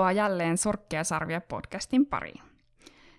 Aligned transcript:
Tervetuloa 0.00 0.24
jälleen 0.24 0.58
Sorkkia 0.58 1.04
sarvia 1.04 1.40
podcastin 1.40 2.06
pariin. 2.06 2.40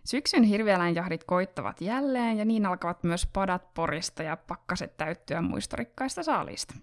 Syksyn 0.06 0.44
hirvieläinjahdit 0.44 1.24
koittavat 1.24 1.82
jälleen 1.82 2.38
ja 2.38 2.46
niin 2.46 2.66
alkavat 2.66 3.04
myös 3.04 3.28
padat 3.34 3.74
porista 3.74 4.24
ja 4.24 4.38
pakkaset 4.38 4.98
täyttyä 4.98 5.42
muistorikkaista 5.42 6.24
saalista. 6.24 6.74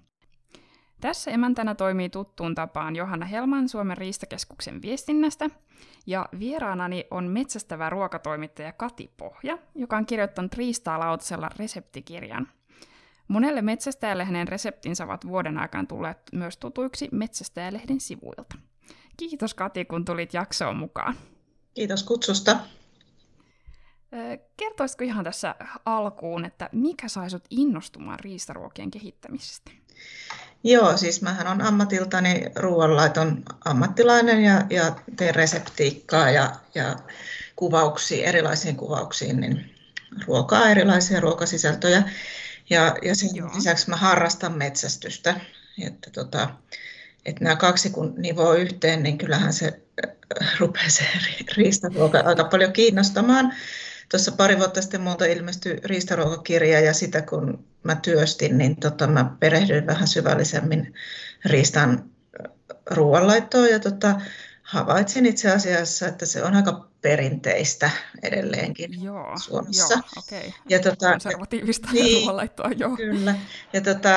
Tässä 1.01 1.31
emäntänä 1.31 1.75
toimii 1.75 2.09
tuttuun 2.09 2.55
tapaan 2.55 2.97
Johanna 2.97 3.27
Helman 3.27 3.69
Suomen 3.69 3.97
riistakeskuksen 3.97 4.83
viestinnästä, 4.83 5.51
ja 6.07 6.29
vieraanani 6.39 7.07
on 7.11 7.25
metsästävä 7.25 7.91
ruokatoimittaja 7.91 8.73
Kati 8.73 9.11
Pohja, 9.17 9.59
joka 9.75 9.97
on 9.97 10.07
kirjoittanut 10.07 10.55
riistaa 10.55 10.99
lautasella 10.99 11.51
reseptikirjan. 11.59 12.49
Monelle 13.29 13.63
metsästäjälle 13.63 14.25
hänen 14.25 14.49
reseptinsä 14.49 15.05
ovat 15.05 15.27
vuoden 15.27 15.59
aikana 15.59 15.85
tulleet 15.89 16.19
myös 16.33 16.57
tutuiksi 16.57 17.09
Metsästäjälehden 17.13 18.01
sivuilta. 18.01 18.68
Kiitos 19.19 19.55
Kati, 19.55 19.85
kun 19.85 20.05
tulit 20.05 20.35
jaksoon 20.35 20.77
mukaan. 20.77 21.17
Kiitos 21.75 22.03
kutsusta. 22.03 22.57
Kertoisitko 24.57 25.05
ihan 25.05 25.25
tässä 25.25 25.55
alkuun, 25.85 26.45
että 26.45 26.69
mikä 26.73 27.09
sai 27.09 27.31
sut 27.31 27.45
innostumaan 27.51 28.21
riistaruokien 28.21 28.91
kehittämisestä? 28.91 29.71
Joo, 30.65 30.97
siis 30.97 31.23
mähän 31.23 31.47
on 31.47 31.63
ammatiltani 31.63 32.45
ruoanlaiton 32.57 33.43
ammattilainen 33.65 34.45
ja, 34.45 34.67
ja 34.71 34.97
teen 35.17 35.35
reseptiikkaa 35.35 36.31
ja, 36.31 36.53
ja 36.75 36.97
kuvauksia, 37.57 38.29
erilaisiin 38.29 38.77
kuvauksiin, 38.77 39.41
niin 39.41 39.75
ruokaa, 40.27 40.69
erilaisia 40.69 41.21
ruokasisältöjä. 41.21 42.03
Ja, 42.71 42.97
ja 43.03 43.15
sen 43.15 43.31
Joo. 43.35 43.51
lisäksi 43.55 43.91
mä 43.91 43.97
harrastan 43.97 44.53
metsästystä. 44.59 45.41
Että 45.87 46.11
tota, 46.11 46.51
että 47.25 47.45
nämä 47.45 47.57
kaksi 47.57 47.91
kun 47.91 48.15
nivoo 48.17 48.53
yhteen, 48.53 49.03
niin 49.03 49.19
kyllähän 49.19 49.53
se 49.53 49.81
äh, 50.05 50.59
rupeaa 50.59 50.89
se 50.89 51.05
riistaruoka 51.57 52.19
aika 52.19 52.45
paljon 52.45 52.73
kiinnostamaan. 52.73 53.53
Tuossa 54.11 54.33
pari 54.33 54.59
vuotta 54.59 54.83
sitten 54.83 55.01
muuta 55.01 55.25
ilmestyi 55.25 55.81
riistaruokakirja 55.85 56.81
ja 56.81 56.95
sitä 56.95 57.23
kun 57.23 57.65
mä 57.83 57.95
työstin, 57.95 58.59
niin 58.59 58.77
tota, 58.77 59.07
mä 59.07 59.37
perehdyin 59.41 59.87
vähän 59.87 60.09
syvällisemmin 60.09 60.95
riistan 61.45 61.91
äh, 61.91 62.53
ruoanlaittoon 62.91 63.71
ja 63.71 63.79
tota, 63.79 64.21
havaitsin 64.63 65.27
itse 65.27 65.51
asiassa, 65.51 66.09
että 66.09 66.27
se 66.27 66.45
on 66.45 66.55
aika 66.55 66.88
perinteistä 67.01 67.91
edelleenkin 68.23 69.03
joo, 69.03 69.39
Suomessa. 69.39 69.95
Joo, 69.95 70.03
okay. 70.19 70.53
ja 70.69 70.79
tota, 70.79 71.11
Konservatiivista 71.11 71.89
niin, 71.93 72.23
ruoanlaittoa, 72.23 72.71
joo. 72.77 72.97
Kyllä. 72.97 73.35
Ja, 73.73 73.81
tota, 73.81 74.15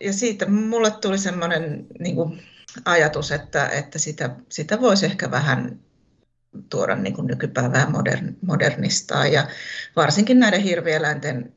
ja 0.00 0.12
siitä 0.12 0.50
mulle 0.50 0.90
tuli 0.90 1.18
semmoinen 1.18 1.86
niin 1.98 2.14
kuin, 2.14 2.42
ajatus, 2.84 3.32
että, 3.32 3.68
että 3.68 3.98
sitä, 3.98 4.30
sitä 4.48 4.80
voisi 4.80 5.06
ehkä 5.06 5.30
vähän 5.30 5.80
tuoda 6.70 6.96
niin 6.96 7.14
kuin 7.14 7.26
nykypäivää 7.26 7.90
modern, 7.90 8.36
modernistaa. 8.42 9.26
Ja 9.26 9.48
varsinkin 9.96 10.38
näiden 10.38 10.60
hirvieläinten 10.60 11.54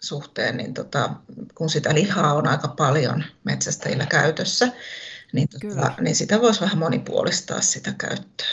suhteen, 0.00 0.56
niin 0.56 0.74
tota, 0.74 1.10
kun 1.54 1.70
sitä 1.70 1.94
lihaa 1.94 2.34
on 2.34 2.46
aika 2.46 2.68
paljon 2.68 3.24
metsästäjillä 3.44 4.06
käytössä, 4.06 4.68
niin, 5.32 5.48
tota, 5.48 5.92
niin 6.00 6.16
sitä 6.16 6.40
voisi 6.40 6.60
vähän 6.60 6.78
monipuolistaa 6.78 7.60
sitä 7.60 7.94
käyttöä. 7.98 8.46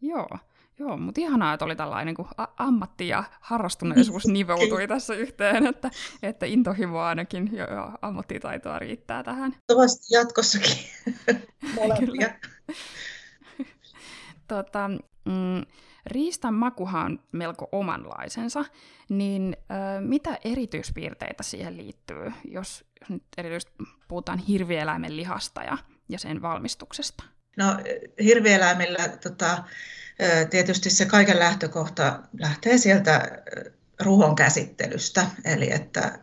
Joo, 0.00 0.28
Joo, 0.78 0.96
mutta 0.96 1.20
ihanaa, 1.20 1.54
että 1.54 1.64
oli 1.64 1.76
tällainen 1.76 2.14
niin 2.18 2.46
ammatti 2.56 3.08
ja 3.08 3.24
harrastuneisuus 3.40 4.26
nivoutui 4.26 4.88
tässä 4.88 5.14
yhteen, 5.14 5.66
että, 5.66 5.90
että 6.22 6.46
intohimo 6.46 7.00
ainakin 7.00 7.50
ja, 7.52 7.64
ja 7.64 7.98
ammattitaitoa 8.02 8.78
riittää 8.78 9.22
tähän. 9.22 9.56
Toivottavasti 9.66 10.14
jatkossakin 10.14 10.76
molempia. 11.76 12.34
tota, 14.48 14.88
mm, 15.24 15.62
riistan 16.06 16.54
makuhan 16.54 17.06
on 17.06 17.20
melko 17.32 17.68
omanlaisensa, 17.72 18.64
niin 19.08 19.56
ö, 19.60 20.00
mitä 20.00 20.38
erityispiirteitä 20.44 21.42
siihen 21.42 21.76
liittyy, 21.76 22.32
jos, 22.44 22.84
jos 23.00 23.08
nyt 23.08 23.22
erityisesti 23.36 23.72
puhutaan 24.08 24.38
hirvieläimen 24.38 25.16
lihasta 25.16 25.62
ja, 25.62 25.78
ja 26.08 26.18
sen 26.18 26.42
valmistuksesta? 26.42 27.24
No 27.56 27.64
hirvieläimillä 28.24 29.08
tota, 29.08 29.64
tietysti 30.50 30.90
se 30.90 31.04
kaiken 31.04 31.38
lähtökohta 31.38 32.18
lähtee 32.38 32.78
sieltä 32.78 33.42
ruhon 34.00 34.34
käsittelystä, 34.34 35.26
eli 35.44 35.72
että, 35.72 36.18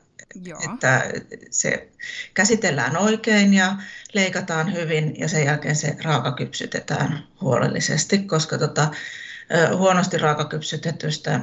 että 0.69 1.11
se 1.49 1.89
käsitellään 2.33 2.97
oikein 2.97 3.53
ja 3.53 3.75
leikataan 4.13 4.73
hyvin 4.73 5.19
ja 5.19 5.27
sen 5.27 5.45
jälkeen 5.45 5.75
se 5.75 5.95
raaka 6.03 6.31
kypsytetään 6.31 7.23
huolellisesti, 7.41 8.17
koska 8.17 8.57
tota, 8.57 8.91
huonosti 9.77 10.17
raakakypsytetystä 10.17 11.39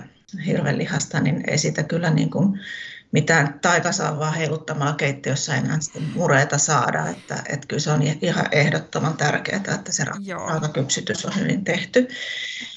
hirvelihasta, 0.47 1.21
niin 1.21 1.45
ei 1.51 1.59
sitä 1.59 1.83
kyllä 1.83 2.11
niin 2.11 2.31
kuin 2.31 2.61
mitään 3.13 3.59
taikasaavaa 3.61 4.31
heiluttamaan 4.31 4.97
keittiössä 4.97 5.55
enää 5.55 5.81
sitten 5.81 6.11
mureita 6.15 6.59
saada. 6.59 7.09
Että, 7.09 7.43
että 7.49 7.67
kyllä 7.67 7.81
se 7.81 7.91
on 7.91 8.03
ihan 8.03 8.47
ehdottoman 8.53 9.17
tärkeää, 9.17 9.75
että 9.75 9.93
se 9.93 10.05
raakakypsytys 10.05 11.25
on 11.25 11.37
hyvin 11.37 11.65
tehty. 11.65 12.09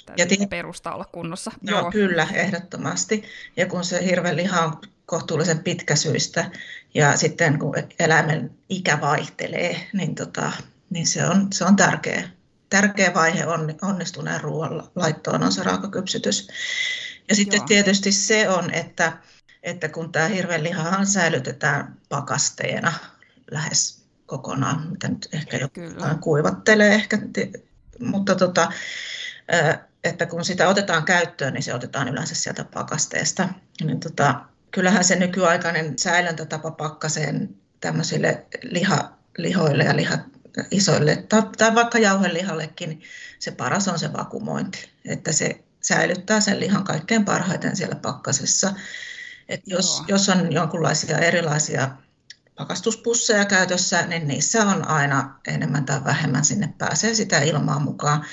Täytyy 0.06 0.38
ja 0.40 0.47
perusta 0.47 0.94
olla 0.94 1.06
kunnossa. 1.06 1.52
No, 1.62 1.80
Joo. 1.80 1.91
Kyllä, 1.91 2.28
ehdottomasti. 2.34 3.24
Ja 3.58 3.66
kun 3.66 3.84
se 3.84 4.06
hirven 4.06 4.38
liha 4.38 4.66
on 4.66 4.78
kohtuullisen 5.06 5.59
pitkäsyistä 5.59 6.52
ja 6.94 7.18
sitten 7.18 7.59
kun 7.59 7.74
eläimen 8.00 8.52
ikä 8.70 9.02
vaihtelee, 9.02 9.88
niin, 9.94 10.16
tota, 10.16 10.52
niin 10.90 11.08
se, 11.08 11.25
on, 11.25 11.47
se 11.53 11.66
on 11.66 11.75
tärkeä, 11.75 12.30
tärkeä 12.70 13.14
vaihe 13.14 13.46
on, 13.46 13.75
onnistuneen 13.81 14.41
ruoan 14.41 14.84
laittoon 14.96 15.44
on 15.44 15.52
se 15.52 15.64
raakakypsytys. 15.64 16.47
Ja 17.30 17.36
sitten 17.36 17.58
Joo. 17.58 17.68
tietysti 17.68 18.12
se 18.12 18.50
on, 18.50 18.74
että 18.74 19.18
että 19.64 19.90
kun 19.90 20.12
tämä 20.12 20.28
hirvenlihahan 20.28 21.06
säilytetään 21.06 21.98
pakasteena 22.10 22.94
lähes 23.52 24.02
kokonaan, 24.26 24.88
mitä 24.92 25.08
nyt 25.08 25.30
ehkä 25.32 25.58
jotain 25.58 26.20
kuivattelee 26.20 26.94
ehkä, 26.94 27.18
mutta 28.00 28.36
tota, 28.36 28.72
että 30.04 30.26
kun 30.26 30.46
sitä 30.46 30.68
otetaan 30.68 31.06
käyttöön, 31.06 31.54
niin 31.54 31.64
se 31.64 31.74
otetaan 31.74 32.08
yleensä 32.08 32.36
sieltä 32.36 32.64
pakasteesta. 32.64 33.50
Niin 33.84 34.00
tota, 34.00 34.42
kyllähän 34.72 35.04
se 35.04 35.16
nykyaikainen 35.16 36.00
säilöntätapa 36.00 36.72
pakkaseen 36.72 37.56
tämmöisille 37.82 38.46
liha, 38.62 39.18
lihoille 39.38 39.84
ja 39.84 39.96
liha, 39.96 40.18
isoille 40.72 41.16
tai, 41.30 41.44
tai 41.58 41.76
vaikka 41.76 42.00
jauhelihallekin, 42.00 42.90
niin 42.90 43.02
se 43.40 43.52
paras 43.52 43.88
on 43.88 44.00
se 44.00 44.14
vakumointi, 44.14 44.90
että 45.06 45.32
se 45.32 45.64
säilyttää 45.82 46.42
sen 46.42 46.60
lihan 46.60 46.84
kaikkein 46.84 47.26
parhaiten 47.26 47.76
siellä 47.76 47.96
pakkasessa 47.96 48.74
et 49.50 49.62
jos, 49.66 50.03
jos 50.07 50.29
on 50.29 50.52
jonkinlaisia 50.52 51.18
erilaisia 51.18 51.90
pakastuspusseja 52.57 53.46
käytössä, 53.46 54.06
niin 54.07 54.28
niissä 54.28 54.66
on 54.66 54.88
aina 54.88 55.40
enemmän 55.47 55.85
tai 55.85 56.03
vähemmän 56.03 56.46
sinne 56.46 56.74
pääsee 56.78 57.13
sitä 57.13 57.40
ilmaa 57.40 57.79
mukaan, 57.79 58.25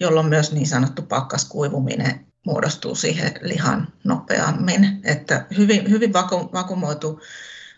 jolloin 0.00 0.26
myös 0.26 0.52
niin 0.52 0.66
sanottu 0.66 1.02
pakkaskuivuminen 1.02 2.26
muodostuu 2.46 2.94
siihen 2.94 3.32
lihan 3.40 3.88
nopeammin. 4.04 5.00
Että 5.04 5.46
hyvin, 5.56 5.90
hyvin 5.90 6.12
vaku, 6.12 6.50
vakumoitu, 6.52 7.20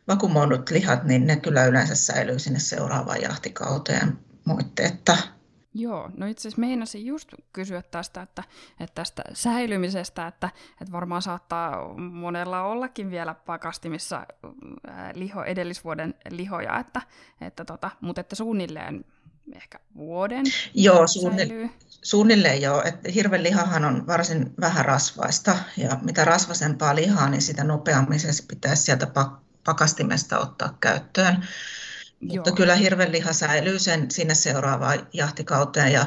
vakumoidut 0.09 0.71
lihat, 0.71 1.05
niin 1.05 1.27
ne 1.27 1.37
kyllä 1.37 1.65
yleensä 1.65 1.95
säilyy 1.95 2.39
sinne 2.39 2.59
seuraavaan 2.59 3.23
jahtikauteen 3.23 4.19
moitteetta. 4.45 5.17
Joo, 5.75 6.11
no 6.17 6.27
itse 6.27 6.41
asiassa 6.41 6.61
meinasin 6.61 7.07
just 7.07 7.29
kysyä 7.53 7.83
tästä, 7.83 8.23
että, 8.23 8.45
että 8.81 8.95
tästä 8.95 9.23
säilymisestä, 9.33 10.27
että, 10.27 10.51
että 10.81 10.93
varmaan 10.93 11.23
saattaa 11.23 11.95
monella 11.99 12.63
ollakin 12.63 13.11
vielä 13.11 13.35
pakastimissa 13.35 14.27
liho, 15.15 15.45
edellisvuoden 15.45 16.15
lihoja, 16.31 16.79
että, 16.79 17.03
että 17.41 17.65
tota, 17.65 17.91
mutta 18.01 18.21
että 18.21 18.37
suunnilleen 18.37 19.05
ehkä 19.57 19.81
vuoden 19.97 20.45
Joo, 20.75 21.07
suunnilleen, 21.07 21.73
suunnilleen 21.89 22.63
joo. 22.63 22.83
Että 22.85 23.11
hirvenlihahan 23.11 23.85
on 23.85 24.07
varsin 24.07 24.55
vähän 24.61 24.85
rasvaista 24.85 25.57
ja 25.77 25.99
mitä 26.03 26.25
rasvasempaa 26.25 26.95
lihaa, 26.95 27.31
niin 27.31 27.43
sitä 27.43 27.65
nopeammin 27.65 28.21
se 28.21 28.47
pitäisi 28.49 28.83
sieltä 28.83 29.07
pakastimesta 29.65 30.39
ottaa 30.39 30.77
käyttöön. 30.81 31.45
Mutta 32.21 32.51
Joo. 32.51 32.57
kyllä 32.57 32.75
hirvenliha 32.75 33.33
säilyy 33.33 33.79
sen 33.79 34.11
sinne 34.11 34.35
seuraavaan 34.35 35.07
jahtikauteen 35.13 35.93
ja 35.93 36.07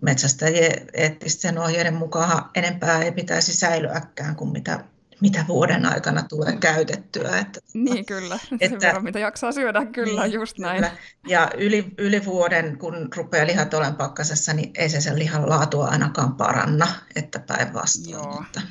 metsästäjien 0.00 0.86
eettisten 0.92 1.58
ohjeiden 1.58 1.94
mukaan 1.94 2.50
enempää 2.54 3.02
ei 3.02 3.12
pitäisi 3.12 3.56
säilyäkään 3.56 4.36
kuin 4.36 4.52
mitä, 4.52 4.84
mitä 5.20 5.44
vuoden 5.48 5.86
aikana 5.86 6.22
tulee 6.22 6.56
käytettyä. 6.56 7.38
Että, 7.38 7.60
niin 7.74 8.06
kyllä, 8.06 8.34
että, 8.60 8.68
sen 8.68 8.80
verran 8.80 9.04
mitä 9.04 9.18
jaksaa 9.18 9.52
syödä, 9.52 9.86
kyllä 9.86 10.22
niin, 10.22 10.32
just 10.32 10.58
näin. 10.58 10.76
Kyllä. 10.76 10.96
Ja 11.28 11.50
yli, 11.58 11.94
yli 11.98 12.24
vuoden, 12.24 12.78
kun 12.78 13.08
rupeaa 13.16 13.46
lihat 13.46 13.74
olemaan 13.74 13.96
pakkasessa, 13.96 14.52
niin 14.52 14.70
ei 14.74 14.88
se 14.88 15.00
sen 15.00 15.18
lihan 15.18 15.48
laatua 15.48 15.86
ainakaan 15.86 16.34
paranna, 16.34 16.86
että 17.16 17.38
päinvastoin. 17.38 18.44
Että, 18.46 18.62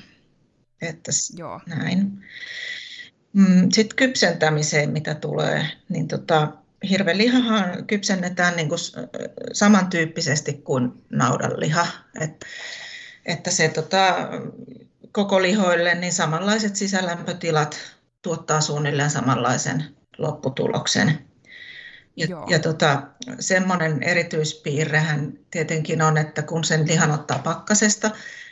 että 0.81 1.11
Joo. 1.37 1.61
näin. 1.65 2.23
Mm, 3.33 3.69
Sitten 3.71 3.95
kypsentämiseen, 3.95 4.89
mitä 4.89 5.15
tulee, 5.15 5.67
niin 5.89 6.07
tota, 6.07 6.47
hirvelihahan 6.89 7.85
kypsennetään 7.85 8.55
niin 8.55 8.69
kuin 8.69 8.79
samantyyppisesti 9.53 10.53
kuin 10.53 10.91
naudanliha. 11.09 11.87
Et, 12.21 12.45
että 13.25 13.51
se 13.51 13.69
tota, 13.69 14.15
koko 15.11 15.41
lihoille 15.41 15.95
niin 15.95 16.13
samanlaiset 16.13 16.75
sisälämpötilat 16.75 17.77
tuottaa 18.21 18.61
suunnilleen 18.61 19.09
samanlaisen 19.09 19.83
lopputuloksen. 20.17 21.19
Ja, 22.15 22.27
ja 22.49 22.59
tota, 22.59 23.03
semmoinen 23.39 24.03
erityispiirrehän 24.03 25.33
tietenkin 25.51 26.01
on, 26.01 26.17
että 26.17 26.41
kun 26.41 26.63
sen 26.63 26.87
lihan 26.87 27.11
ottaa 27.11 27.39
pakkasesta 27.39 28.11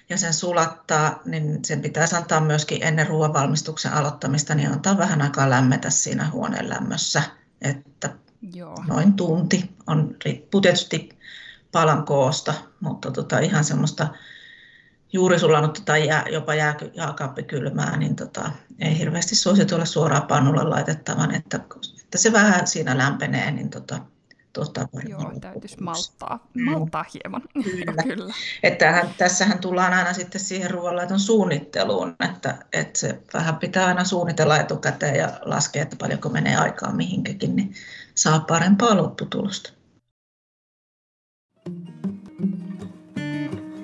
ja 0.09 0.17
sen 0.17 0.33
sulattaa, 0.33 1.21
niin 1.25 1.65
sen 1.65 1.81
pitäisi 1.81 2.15
antaa 2.15 2.41
myöskin 2.41 2.83
ennen 2.83 3.07
ruoanvalmistuksen 3.07 3.93
aloittamista, 3.93 4.55
niin 4.55 4.71
antaa 4.71 4.97
vähän 4.97 5.21
aikaa 5.21 5.49
lämmetä 5.49 5.89
siinä 5.89 6.29
huoneen 6.29 6.69
lämmössä. 6.69 7.21
Että 7.61 8.15
Joo. 8.53 8.83
noin 8.87 9.13
tunti 9.13 9.69
on, 9.87 10.15
riippuu 10.25 10.61
tietysti 10.61 11.09
palan 11.71 12.05
koosta, 12.05 12.53
mutta 12.79 13.11
tota, 13.11 13.39
ihan 13.39 13.63
semmoista 13.63 14.07
juuri 15.13 15.39
sulanutta 15.39 15.81
tai 15.85 16.07
jää, 16.07 16.25
jopa 16.31 16.55
jää, 16.55 16.75
jääkaappikylmää, 16.93 17.97
niin 17.97 18.15
tota, 18.15 18.51
ei 18.79 18.97
hirveästi 18.97 19.35
suositella 19.35 19.85
suoraan 19.85 20.27
pannulle 20.27 20.63
laitettavan, 20.63 21.35
että, 21.35 21.59
että 22.03 22.17
se 22.17 22.31
vähän 22.31 22.67
siinä 22.67 22.97
lämpenee, 22.97 23.51
niin 23.51 23.69
tota, 23.69 23.99
tuottaa 24.57 24.87
Joo, 25.09 25.33
täytyisi 25.41 25.83
malttaa, 25.83 26.47
mm. 26.53 26.63
malttaa 26.63 27.05
hieman. 27.13 27.41
Kyllä. 27.63 28.03
Kyllä. 28.03 28.33
Että 28.63 29.07
tässähän 29.17 29.59
tullaan 29.59 29.93
aina 29.93 30.13
sitten 30.13 30.41
siihen 30.41 30.71
ruoanlaiton 30.71 31.19
suunnitteluun, 31.19 32.15
että, 32.29 32.57
että 32.73 32.99
se 32.99 33.21
vähän 33.33 33.55
pitää 33.55 33.85
aina 33.85 34.03
suunnitella 34.03 34.57
etukäteen 34.57 35.15
ja 35.15 35.39
laskea, 35.41 35.83
että 35.83 35.95
paljonko 35.95 36.29
menee 36.29 36.55
aikaa 36.55 36.93
mihinkäkin, 36.93 37.55
niin 37.55 37.73
saa 38.15 38.39
parempaa 38.39 38.97
lopputulosta. 38.97 39.73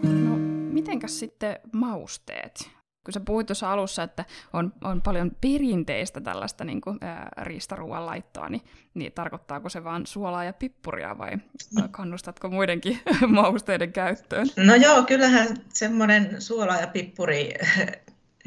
No, 0.03 0.35
mitenkäs 0.71 1.19
sitten 1.19 1.59
mausteet? 1.73 2.69
Kun 3.03 3.13
sä 3.13 3.19
puhuit 3.19 3.47
tuossa 3.47 3.71
alussa, 3.71 4.03
että 4.03 4.25
on, 4.53 4.73
on 4.83 5.01
paljon 5.01 5.31
perinteistä 5.41 6.21
tällaista 6.21 6.63
niin 6.63 6.81
kuin, 6.81 6.97
ää, 7.01 7.29
riistaruuan 7.41 8.05
laittoa, 8.05 8.50
niin, 8.50 8.61
niin 8.94 9.11
tarkoittaako 9.11 9.69
se 9.69 9.83
vain 9.83 10.05
suolaa 10.05 10.44
ja 10.44 10.53
pippuria 10.53 11.17
vai 11.17 11.31
kannustatko 11.91 12.50
muidenkin 12.50 13.00
mausteiden 13.27 13.94
käyttöön? 13.94 14.47
No 14.57 14.75
joo, 14.75 15.03
kyllähän 15.03 15.47
semmoinen 15.69 16.41
suola 16.41 16.75
ja 16.75 16.88
pippuri 16.88 17.53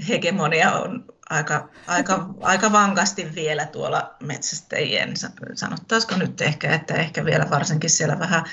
hegemonia 0.09 0.73
on 0.73 1.05
aika, 1.31 1.69
aika, 1.87 2.35
aika 2.41 2.73
vankasti 2.73 3.35
vielä 3.35 3.67
tuolla 3.67 4.15
metsästäjien, 4.23 5.15
sanottaisiko 5.55 6.17
nyt 6.17 6.41
ehkä, 6.41 6.75
että 6.75 6.95
ehkä 6.95 7.25
vielä 7.25 7.51
varsinkin 7.51 7.91
siellä 7.91 8.19
vähän 8.19 8.45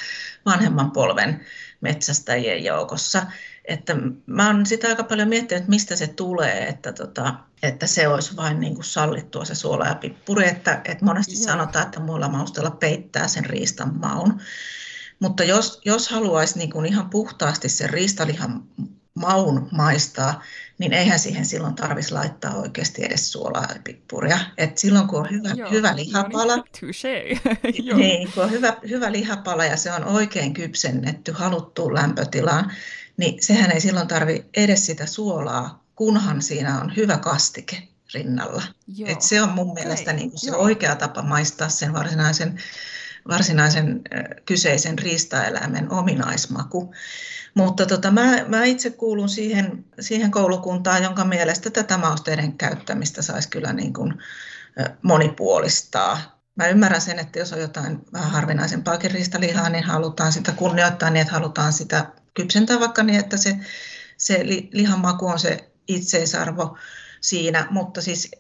vanhemman 0.46 0.92
polven 0.92 1.46
metsästäjien 1.82 2.64
joukossa. 2.64 3.26
Että 3.66 3.96
mä 4.26 4.48
oon 4.48 4.66
sitä 4.66 4.88
aika 4.88 5.04
paljon 5.04 5.28
miettinyt, 5.28 5.62
että 5.62 5.70
mistä 5.70 5.96
se 5.96 6.08
tulee, 6.08 6.68
että, 6.68 6.94
tota, 6.94 7.34
että 7.64 7.88
se 7.88 8.08
olisi 8.08 8.36
vain 8.36 8.60
niin 8.60 8.76
kuin 8.76 8.86
sallittua 8.86 9.46
se 9.46 9.56
suola 9.56 9.88
ja 9.88 9.96
pippuri, 9.96 10.48
että, 10.48 10.82
että 10.86 11.06
monesti 11.06 11.34
Joo. 11.34 11.44
sanotaan, 11.44 11.86
että 11.86 12.00
muilla 12.00 12.30
maustella 12.30 12.72
peittää 12.72 13.28
sen 13.28 13.46
riistan 13.46 14.00
maun. 14.00 14.42
Mutta 15.20 15.44
jos, 15.44 15.82
jos 15.86 16.10
haluaisi 16.10 16.58
niin 16.58 16.72
kuin 16.72 16.86
ihan 16.86 17.10
puhtaasti 17.10 17.70
sen 17.70 17.90
riistalihan 17.90 18.64
maun 19.14 19.70
maistaa, 19.72 20.42
niin 20.78 20.94
eihän 20.94 21.20
siihen 21.20 21.46
silloin 21.46 21.76
tarvitsisi 21.76 22.14
laittaa 22.14 22.56
oikeasti 22.56 23.06
edes 23.06 23.32
suolaa 23.32 23.68
ja 23.74 23.80
pippuria. 23.84 24.40
Et 24.58 24.78
silloin 24.78 25.08
kun 25.08 25.20
on 25.20 25.30
hyvä, 25.32 25.50
Joo, 25.50 25.70
hyvä 25.70 25.96
lihapala, 25.96 26.56
no 26.56 26.64
niin, 27.64 27.98
niin, 27.98 28.32
kun 28.32 28.44
on 28.44 28.52
hyvä, 28.52 28.78
hyvä 28.90 29.12
lihapala 29.12 29.66
ja 29.66 29.78
se 29.78 29.92
on 29.92 30.04
oikein 30.04 30.54
kypsennetty 30.54 31.32
haluttuun 31.32 31.94
lämpötilaan, 31.94 32.72
niin 33.18 33.44
sehän 33.44 33.72
ei 33.72 33.82
silloin 33.82 34.08
tarvi 34.08 34.46
edes 34.58 34.86
sitä 34.86 35.06
suolaa, 35.06 35.84
kunhan 35.96 36.42
siinä 36.42 36.82
on 36.82 36.96
hyvä 36.96 37.18
kastike 37.18 37.88
rinnalla. 38.14 38.64
Et 39.06 39.22
se 39.22 39.42
on 39.42 39.50
mun 39.50 39.72
okay. 39.72 39.84
mielestä 39.84 40.14
niin 40.14 40.30
kuin 40.30 40.40
se 40.40 40.48
Joo. 40.48 40.62
oikea 40.62 40.96
tapa 40.96 41.22
maistaa 41.22 41.70
sen 41.70 41.94
varsinaisen, 41.94 42.60
varsinaisen 43.30 44.02
kyseisen 44.46 45.00
riistaeläimen 45.00 45.92
ominaismaku. 45.92 46.94
Mutta 47.56 47.86
tota, 47.86 48.12
mä, 48.12 48.46
mä 48.48 48.64
itse 48.64 48.90
kuulun 48.90 49.30
siihen, 49.30 49.86
siihen 50.00 50.32
koulukuntaan, 50.32 51.04
jonka 51.04 51.26
mielestä 51.26 51.70
tätä 51.70 51.98
mausteiden 51.98 52.58
käyttämistä 52.58 53.22
saisi 53.22 53.50
kyllä 53.50 53.74
niin 53.74 53.94
kuin 53.94 54.14
monipuolistaa. 55.02 56.40
Mä 56.56 56.68
ymmärrän 56.68 57.02
sen, 57.02 57.20
että 57.20 57.40
jos 57.40 57.54
on 57.54 57.60
jotain 57.60 58.00
vähän 58.14 58.32
harvinaisempaakin 58.32 59.12
riistalihaa, 59.12 59.70
niin 59.70 59.84
halutaan 59.84 60.32
sitä 60.32 60.52
kunnioittaa 60.52 61.10
niin, 61.10 61.22
että 61.22 61.34
halutaan 61.34 61.74
sitä 61.74 62.06
kypsentää 62.34 62.80
vaikka 62.80 63.04
niin, 63.04 63.20
että 63.20 63.38
se, 63.38 63.58
se 64.18 64.40
lihan 64.72 65.00
maku 65.00 65.28
on 65.28 65.40
se 65.40 65.72
itseisarvo 65.88 66.78
siinä, 67.22 67.68
mutta 67.70 68.02
siis 68.02 68.32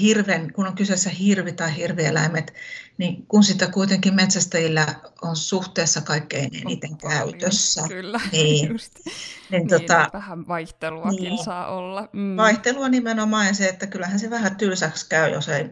hirven, 0.00 0.52
kun 0.52 0.66
on 0.66 0.74
kyseessä 0.74 1.10
hirvi 1.10 1.52
tai 1.52 1.76
hirvieläimet, 1.76 2.54
niin 2.98 3.26
kun 3.26 3.44
sitä 3.44 3.66
kuitenkin 3.66 4.14
metsästäjillä 4.14 4.86
on 5.22 5.36
suhteessa 5.36 6.00
kaikkein 6.00 6.50
eniten 6.62 6.90
on 6.90 6.98
käytössä. 6.98 7.82
Kyllä, 7.88 8.20
niin, 8.32 8.68
just. 8.68 8.94
Niin, 9.04 9.14
niin, 9.50 9.68
tota, 9.68 10.10
vähän 10.12 10.48
vaihteluakin 10.48 11.22
niin, 11.22 11.44
saa 11.44 11.66
olla. 11.66 12.08
Mm. 12.12 12.36
Vaihtelua 12.36 12.88
nimenomaan 12.88 13.46
ja 13.46 13.54
se, 13.54 13.68
että 13.68 13.86
kyllähän 13.86 14.18
se 14.18 14.30
vähän 14.30 14.56
tylsäksi 14.56 15.08
käy, 15.08 15.32
jos 15.32 15.48
ei 15.48 15.70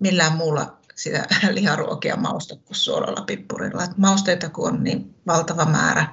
millään 0.00 0.36
muulla 0.36 0.78
sitä 0.94 1.26
liharuokia 1.50 2.16
mausta 2.16 2.56
kuin 2.56 2.76
suolalla 2.76 3.24
pippurilla. 3.26 3.84
Et 3.84 3.98
mausteita 3.98 4.48
kun 4.48 4.68
on 4.68 4.84
niin 4.84 5.14
valtava 5.26 5.64
määrä, 5.64 6.06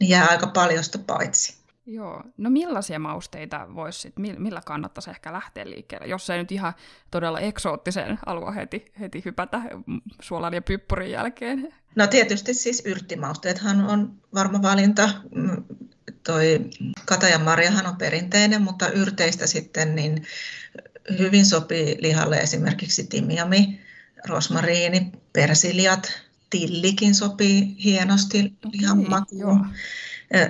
niin 0.00 0.08
jää 0.08 0.26
aika 0.30 0.46
paljosta 0.46 0.98
paitsi. 0.98 1.65
Joo. 1.86 2.22
No 2.36 2.50
millaisia 2.50 2.98
mausteita 2.98 3.66
voisi 3.74 4.12
millä 4.16 4.62
kannattaisi 4.64 5.10
ehkä 5.10 5.32
lähteä 5.32 5.70
liikkeelle, 5.70 6.06
jos 6.06 6.30
ei 6.30 6.38
nyt 6.38 6.52
ihan 6.52 6.74
todella 7.10 7.40
eksoottiseen 7.40 8.18
alue 8.26 8.54
heti, 8.54 8.92
heti 9.00 9.22
hypätä 9.24 9.62
suolan 10.22 10.54
ja 10.54 10.62
pyppurin 10.62 11.10
jälkeen? 11.10 11.74
No 11.94 12.06
tietysti 12.06 12.54
siis 12.54 12.82
yrttimausteethan 12.86 13.80
on 13.80 14.14
varma 14.34 14.62
valinta. 14.62 15.10
Mm, 15.34 15.64
toi 16.22 16.60
katajan 17.04 17.42
marjahan 17.42 17.86
on 17.86 17.96
perinteinen, 17.96 18.62
mutta 18.62 18.90
yrteistä 18.90 19.46
sitten 19.46 19.94
niin 19.94 20.22
hyvin 21.18 21.46
sopii 21.46 21.96
lihalle 22.00 22.36
esimerkiksi 22.36 23.06
timiami, 23.06 23.80
rosmariini, 24.28 25.12
persiliat, 25.32 26.12
tillikin 26.50 27.14
sopii 27.14 27.76
hienosti 27.84 28.38
okay, 28.38 28.70
lihan 28.72 29.10
makuun. 29.10 29.66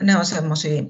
Ne 0.02 0.16
on 0.16 0.26
semmoisia 0.26 0.82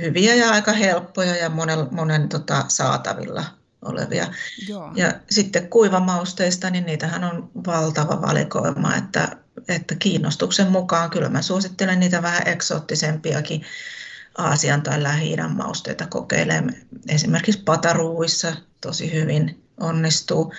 hyviä 0.00 0.34
ja 0.34 0.50
aika 0.50 0.72
helppoja 0.72 1.36
ja 1.36 1.48
monen, 1.48 1.78
monen 1.90 2.28
tota, 2.28 2.64
saatavilla 2.68 3.44
olevia. 3.82 4.26
Joo. 4.68 4.92
Ja 4.94 5.12
sitten 5.30 5.68
kuivamausteista, 5.68 6.70
niin 6.70 6.86
niitähän 6.86 7.24
on 7.24 7.50
valtava 7.66 8.22
valikoima, 8.22 8.96
että, 8.96 9.36
että 9.68 9.94
kiinnostuksen 9.94 10.70
mukaan 10.70 11.10
kyllä 11.10 11.28
mä 11.28 11.42
suosittelen 11.42 12.00
niitä 12.00 12.22
vähän 12.22 12.48
eksoottisempiakin 12.48 13.62
Aasian 14.38 14.82
tai 14.82 15.02
lähi 15.02 15.36
mausteita 15.54 16.06
kokeilemaan. 16.06 16.74
Esimerkiksi 17.08 17.62
pataruuissa 17.64 18.56
tosi 18.80 19.12
hyvin 19.12 19.64
onnistuu. 19.80 20.52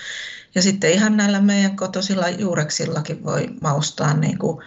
Ja 0.56 0.62
sitten 0.62 0.92
ihan 0.92 1.18
näillä 1.18 1.42
meidän 1.42 1.76
kotosilla 1.76 2.30
juureksillakin 2.30 3.24
voi 3.24 3.48
maustaa 3.62 4.14
niin 4.14 4.38
kuin 4.38 4.64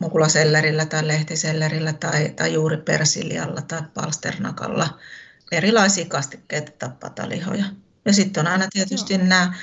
mukulasellerillä 0.00 0.86
tai 0.86 1.06
lehtisellerillä 1.06 1.92
tai, 1.92 2.28
tai 2.28 2.52
juuri 2.52 2.76
persilialla 2.76 3.62
tai 3.62 3.82
palsternakalla 3.94 4.88
erilaisia 5.52 6.04
kastikkeita 6.04 6.72
tai 6.78 6.90
patalihoja. 7.00 7.64
Ja 8.04 8.12
sitten 8.12 8.46
on 8.46 8.52
aina 8.52 8.66
tietysti 8.72 9.14
Joo. 9.14 9.24
nämä 9.24 9.54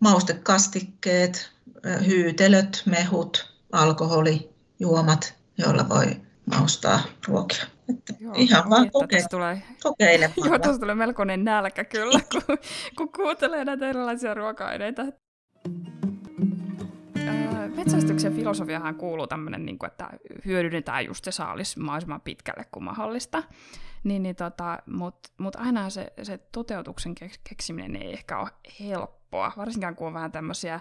maustekastikkeet, 0.00 1.50
hyytelöt, 2.06 2.82
mehut, 2.86 3.54
alkoholi, 3.72 4.50
juomat, 4.80 5.34
joilla 5.58 5.88
voi 5.88 6.20
maustaa 6.54 7.02
ruokia. 7.28 7.64
Että 7.88 8.14
Joo, 8.20 8.34
ihan 8.36 8.70
vaan 8.70 8.90
kokeile. 8.90 9.26
Tulee... 9.30 9.62
kokeile 9.82 10.30
Joo, 10.44 10.58
tuossa 10.58 10.80
tulee 10.80 10.94
melkoinen 10.94 11.44
nälkä 11.44 11.84
kyllä, 11.84 12.20
kun, 12.32 12.58
kun 12.96 13.12
kuuntelee 13.12 13.64
näitä 13.64 13.88
erilaisia 13.88 14.34
ruoka-aineita. 14.34 15.02
Metsästyksen 17.76 18.34
filosofiahan 18.34 18.94
kuuluu 18.94 19.26
tämmöinen, 19.26 19.66
niin 19.66 19.78
kuin, 19.78 19.90
että 19.90 20.10
hyödynnetään 20.44 21.06
just 21.06 21.24
se 21.24 21.32
saalis 21.32 21.76
mahdollisimman 21.76 22.20
pitkälle 22.20 22.64
kuin 22.72 22.84
mahdollista. 22.84 23.42
Niin, 24.04 24.22
niin 24.22 24.36
tota, 24.36 24.78
Mutta 24.86 25.28
mut 25.38 25.56
aina 25.56 25.90
se, 25.90 26.12
se 26.22 26.38
toteutuksen 26.38 27.14
keksiminen 27.48 28.02
ei 28.02 28.12
ehkä 28.12 28.38
ole 28.38 28.48
helppoa, 28.80 29.52
varsinkaan 29.56 29.96
kun 29.96 30.06
on 30.06 30.14
vähän 30.14 30.32
tämmöisiä 30.32 30.80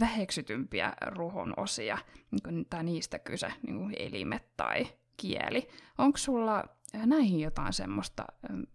väheksytympiä 0.00 0.92
ruhon 1.06 1.54
osia, 1.56 1.98
niin 2.30 2.66
tai 2.70 2.84
niistä 2.84 3.18
kyse, 3.18 3.52
niin 3.66 3.78
kuin 3.78 3.94
elimet 3.98 4.56
tai 4.56 4.86
kieli. 5.16 5.68
Onko 5.98 6.18
sulla 6.18 6.64
näihin 7.06 7.40
jotain 7.40 7.72
semmoista 7.72 8.24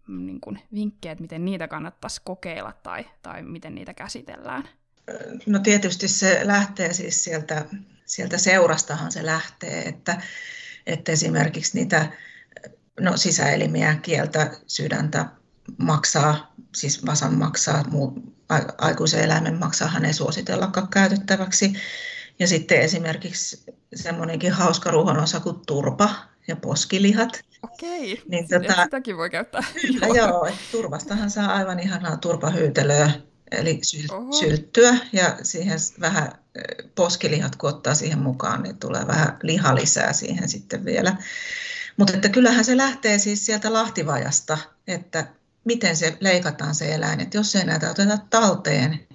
niin 0.07 0.41
kuin 0.41 0.59
vinkkejä, 0.73 1.11
että 1.11 1.21
miten 1.21 1.45
niitä 1.45 1.67
kannattaisi 1.67 2.21
kokeilla 2.25 2.73
tai, 2.83 3.05
tai 3.21 3.43
miten 3.43 3.75
niitä 3.75 3.93
käsitellään? 3.93 4.63
No 5.45 5.59
tietysti 5.59 6.07
se 6.07 6.39
lähtee 6.43 6.93
siis 6.93 7.23
sieltä, 7.23 7.65
sieltä 8.05 8.37
seurastahan 8.37 9.11
se 9.11 9.25
lähtee, 9.25 9.81
että, 9.81 10.21
että 10.85 11.11
esimerkiksi 11.11 11.77
niitä 11.79 12.11
no, 12.99 13.17
sisäelimiä, 13.17 13.95
kieltä, 13.95 14.51
sydäntä 14.67 15.25
maksaa, 15.77 16.53
siis 16.75 17.05
vasan 17.05 17.33
maksaa, 17.33 17.83
muu, 17.89 18.13
aikuisen 18.77 19.23
eläimen 19.23 19.59
maksaa 19.59 19.91
ei 20.05 20.13
suositellakaan 20.13 20.87
käytettäväksi. 20.87 21.73
Ja 22.39 22.47
sitten 22.47 22.81
esimerkiksi 22.81 23.63
semmoinenkin 23.95 24.51
hauska 24.51 24.91
ruohonosa 24.91 25.39
kuin 25.39 25.65
turpa 25.67 26.09
ja 26.47 26.55
poskilihat. 26.55 27.41
Okei, 27.63 28.23
niin, 28.27 28.47
tota, 28.47 28.83
sitäkin 28.83 29.17
voi 29.17 29.29
käyttää. 29.29 29.61
Kyllä 29.81 30.07
joo, 30.17 30.49
turvastahan 30.71 31.29
saa 31.29 31.53
aivan 31.53 31.79
ihanaa 31.79 32.17
turpahyytelöä, 32.17 33.11
eli 33.51 33.81
syl- 33.85 34.39
sylttyä 34.39 34.97
ja 35.13 35.37
siihen 35.43 35.79
vähän 35.99 36.31
poskilihat, 36.95 37.55
kun 37.55 37.69
ottaa 37.69 37.95
siihen 37.95 38.19
mukaan, 38.19 38.63
niin 38.63 38.77
tulee 38.77 39.07
vähän 39.07 39.37
liha 39.43 39.75
lisää 39.75 40.13
siihen 40.13 40.49
sitten 40.49 40.85
vielä. 40.85 41.17
Mutta 41.97 42.13
että 42.13 42.29
kyllähän 42.29 42.65
se 42.65 42.77
lähtee 42.77 43.19
siis 43.19 43.45
sieltä 43.45 43.73
lahtivajasta, 43.73 44.57
että 44.87 45.27
miten 45.63 45.95
se 45.95 46.17
leikataan 46.19 46.75
se 46.75 46.95
eläin. 46.95 47.19
Että 47.19 47.37
jos 47.37 47.55
ei 47.55 47.65
näitä 47.65 47.89
oteta 47.89 48.17
talteen, 48.29 49.07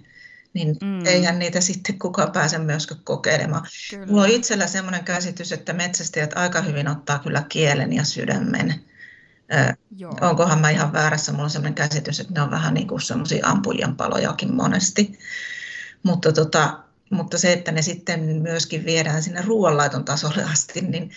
niin 0.55 0.77
mm. 0.83 1.07
eihän 1.07 1.39
niitä 1.39 1.61
sitten 1.61 1.99
kukaan 1.99 2.33
pääse 2.33 2.59
myöskään 2.59 3.01
kokeilemaan. 3.05 3.67
Kyllä. 3.91 4.07
Mulla 4.07 4.23
on 4.23 4.29
itsellä 4.29 4.67
sellainen 4.67 5.05
käsitys, 5.05 5.53
että 5.53 5.73
metsästäjät 5.73 6.37
aika 6.37 6.61
hyvin 6.61 6.89
ottaa 6.89 7.19
kyllä 7.19 7.45
kielen 7.49 7.93
ja 7.93 8.05
sydämen. 8.05 8.75
Joo. 9.97 10.17
Onkohan 10.21 10.61
mä 10.61 10.71
ihan 10.71 10.93
väärässä? 10.93 11.33
Mulla 11.33 11.45
on 11.45 11.51
sellainen 11.51 11.75
käsitys, 11.75 12.21
että 12.21 12.33
ne 12.35 12.43
on 12.43 12.51
vähän 12.51 12.75
niin 12.75 12.89
kuin 12.89 13.01
semmoisia 13.01 13.47
ampujan 13.47 13.97
palojakin 13.97 14.55
monesti. 14.55 15.19
Mutta, 16.03 16.33
tota, 16.33 16.79
mutta 17.11 17.39
se, 17.39 17.53
että 17.53 17.73
ne 17.73 17.83
sitten 17.83 18.21
myöskin 18.21 18.85
viedään 18.85 19.23
sinne 19.23 19.43
ruoanlaiton 19.43 20.05
tasolle 20.05 20.45
asti, 20.45 20.81
niin, 20.81 21.11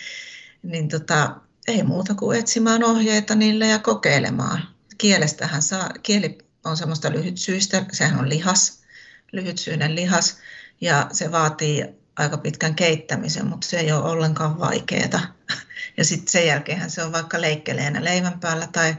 niin 0.62 0.88
tota, 0.88 1.36
ei 1.68 1.82
muuta 1.82 2.14
kuin 2.14 2.38
etsimään 2.38 2.84
ohjeita 2.84 3.34
niille 3.34 3.66
ja 3.66 3.78
kokeilemaan. 3.78 4.62
Kielestähän 4.98 5.62
saa, 5.62 5.90
kieli 6.02 6.38
on 6.64 6.76
semmoista 6.76 7.10
lyhytsyistä, 7.10 7.84
sehän 7.92 8.18
on 8.18 8.28
lihas, 8.28 8.80
lyhytsyinen 9.32 9.94
lihas 9.94 10.38
ja 10.80 11.08
se 11.12 11.32
vaatii 11.32 11.84
aika 12.16 12.38
pitkän 12.38 12.74
keittämisen, 12.74 13.46
mutta 13.46 13.66
se 13.66 13.80
ei 13.80 13.92
ole 13.92 14.10
ollenkaan 14.10 14.58
vaikeaa. 14.58 15.35
Ja 15.96 16.04
sitten 16.04 16.28
sen 16.32 16.46
jälkeen 16.46 16.90
se 16.90 17.02
on 17.02 17.12
vaikka 17.12 17.40
leikkeleenä 17.40 18.04
leivän 18.04 18.40
päällä 18.40 18.68
tai, 18.72 18.96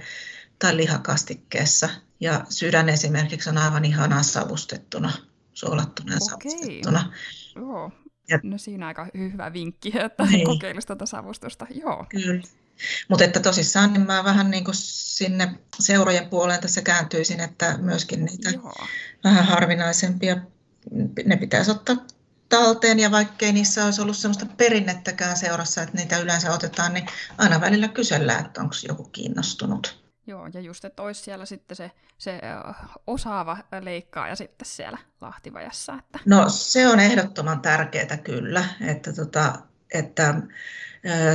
tai 0.60 0.78
lihakastikkeessa. 0.78 1.90
Ja 2.20 2.46
sydän 2.50 2.90
esimerkiksi 2.90 3.50
on 3.50 3.58
aivan 3.58 3.86
ihanaa 3.86 4.24
savustettuna, 4.24 5.12
suolattuna 5.54 6.14
ja 6.14 6.20
Okei. 6.34 6.52
savustettuna. 6.52 7.14
Joo. 7.56 7.92
Ja, 8.30 8.40
no 8.44 8.58
siinä 8.58 8.88
aika 8.88 9.08
hyvä 9.18 9.54
vinkki, 9.54 9.94
että 10.00 10.24
niin. 10.24 10.46
kokeilisi 10.46 10.88
tuota 10.88 11.06
savustusta. 11.06 11.68
Joo. 11.70 12.06
Kyllä. 12.10 12.44
Mutta 13.08 13.24
että 13.26 13.40
tosissaan 13.40 13.94
niin 13.94 14.06
mä 14.06 14.24
vähän 14.24 14.52
niin 14.52 14.64
kuin 14.64 14.76
sinne 14.78 15.56
seurojen 15.80 16.30
puoleen 16.30 16.62
tässä 16.62 16.82
kääntyisin, 16.82 17.40
että 17.40 17.78
myöskin 17.78 18.26
niitä 18.26 18.50
Joo. 18.50 18.86
vähän 19.24 19.46
harvinaisempia, 19.46 20.38
ne 21.26 21.38
pitäisi 21.38 21.72
ottaa 21.72 21.96
talteen 22.50 23.00
ja 23.00 23.12
vaikkei 23.12 23.52
niissä 23.52 23.86
olisi 23.86 24.02
ollut 24.02 24.18
sellaista 24.18 24.46
perinnettäkään 24.58 25.38
seurassa, 25.38 25.82
että 25.82 25.98
niitä 25.98 26.18
yleensä 26.18 26.54
otetaan, 26.54 26.94
niin 26.94 27.08
aina 27.38 27.62
välillä 27.62 27.88
kysellään, 27.88 28.46
että 28.46 28.62
onko 28.62 28.76
joku 28.88 29.04
kiinnostunut. 29.04 30.08
Joo, 30.28 30.48
ja 30.54 30.60
just, 30.60 30.86
että 30.86 31.04
olisi 31.04 31.24
siellä 31.24 31.46
sitten 31.46 31.76
se, 31.76 31.92
se 32.18 32.42
osaava 33.08 33.58
leikkaaja 33.82 34.36
sitten 34.36 34.66
siellä 34.66 34.98
lahtivajassa. 35.22 35.94
Että... 35.94 36.20
No 36.26 36.50
se 36.50 36.88
on 36.88 37.00
ehdottoman 37.00 37.62
tärkeää 37.62 38.18
kyllä, 38.18 38.66
että, 38.82 39.14
tota, 39.14 39.54
että 39.94 40.36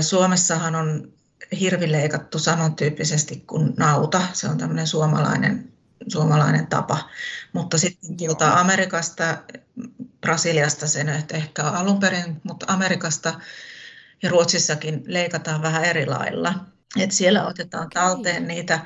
Suomessahan 0.00 0.74
on 0.74 1.12
hirvi 1.60 1.92
leikattu 1.92 2.38
samantyyppisesti 2.38 3.44
kuin 3.46 3.74
nauta. 3.76 4.22
Se 4.32 4.48
on 4.48 4.58
tämmöinen 4.58 4.86
suomalainen, 4.86 5.72
suomalainen 6.08 6.66
tapa. 6.66 7.10
Mutta 7.52 7.78
sitten 7.78 8.16
tuolta 8.16 8.60
Amerikasta, 8.60 9.42
Brasiliasta 10.22 10.86
se 10.86 11.04
nyt 11.04 11.32
ehkä 11.32 11.62
alun 11.62 12.00
perin, 12.00 12.40
mutta 12.42 12.66
Amerikasta 12.68 13.40
ja 14.22 14.30
Ruotsissakin 14.30 15.02
leikataan 15.06 15.62
vähän 15.62 15.84
eri 15.84 16.06
lailla. 16.06 16.54
Et 17.00 17.12
siellä 17.12 17.46
otetaan 17.46 17.90
talteen 17.90 18.48
niitä, 18.48 18.80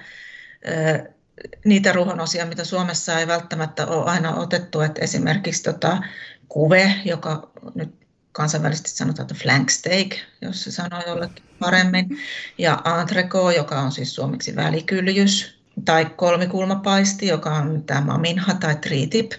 niitä 1.65 1.93
ruhonosia, 1.93 2.47
mitä 2.47 2.65
Suomessa 2.65 3.19
ei 3.19 3.27
välttämättä 3.27 3.87
ole 3.87 4.11
aina 4.11 4.35
otettu. 4.35 4.81
Et 4.81 4.99
esimerkiksi 4.99 5.63
tota, 5.63 6.03
kuve, 6.49 6.95
joka 7.05 7.51
nyt 7.75 7.95
kansainvälisesti 8.33 8.91
sanotaan, 8.91 9.25
että 9.25 9.43
flank 9.43 9.71
steak, 9.71 10.09
jos 10.41 10.65
se 10.65 10.71
sanoo 10.71 11.03
jollekin 11.07 11.45
paremmin, 11.59 12.19
ja 12.59 12.83
entrecot, 13.01 13.57
joka 13.57 13.81
on 13.81 13.93
siis 13.93 14.15
suomeksi 14.15 14.57
välikyljys, 14.57 15.57
tai 15.85 16.05
kolmikulmapaisti, 16.05 17.27
joka 17.27 17.55
on 17.55 17.83
tämä 17.83 18.19
minha 18.19 18.55
tai 18.55 18.77
tritip, 18.77 19.33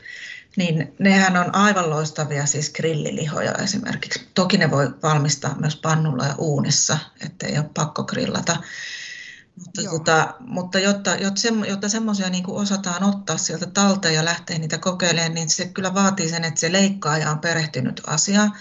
niin 0.57 0.95
nehän 0.99 1.37
on 1.37 1.55
aivan 1.55 1.89
loistavia 1.89 2.45
siis 2.45 2.73
grillilihoja 2.73 3.51
esimerkiksi. 3.51 4.27
Toki 4.33 4.57
ne 4.57 4.71
voi 4.71 4.93
valmistaa 5.03 5.55
myös 5.59 5.75
pannulla 5.75 6.25
ja 6.25 6.35
uunissa, 6.37 6.97
ettei 7.25 7.57
ole 7.57 7.69
pakko 7.73 8.03
grillata. 8.03 8.57
Mutta, 9.55 9.81
tota, 9.83 10.33
mutta 10.39 10.79
jotta, 10.79 11.15
jotta, 11.15 11.41
se, 11.41 11.49
jotta 11.67 11.89
semmoisia 11.89 12.29
niin 12.29 12.43
osataan 12.47 13.03
ottaa 13.03 13.37
sieltä 13.37 13.65
talteen 13.65 14.15
ja 14.15 14.25
lähteä 14.25 14.57
niitä 14.57 14.77
kokeilemaan, 14.77 15.33
niin 15.33 15.49
se 15.49 15.65
kyllä 15.65 15.93
vaatii 15.93 16.29
sen, 16.29 16.43
että 16.43 16.59
se 16.59 16.71
leikkaaja 16.71 17.31
on 17.31 17.39
perehtynyt 17.39 18.01
asiaan 18.07 18.53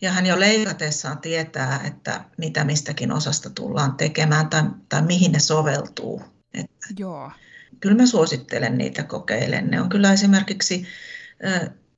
ja 0.00 0.12
hän 0.12 0.26
jo 0.26 0.40
leikatessaan 0.40 1.18
tietää, 1.18 1.80
että 1.84 2.24
mitä 2.38 2.64
mistäkin 2.64 3.12
osasta 3.12 3.50
tullaan 3.50 3.94
tekemään 3.96 4.48
tai, 4.48 4.62
tai 4.88 5.02
mihin 5.02 5.32
ne 5.32 5.38
soveltuu. 5.38 6.22
Että 6.54 6.86
Joo. 6.98 7.32
Kyllä 7.80 7.96
mä 7.96 8.06
suosittelen 8.06 8.78
niitä 8.78 9.02
kokeilen. 9.02 9.70
Ne 9.70 9.80
on 9.80 9.88
kyllä 9.88 10.12
esimerkiksi 10.12 10.86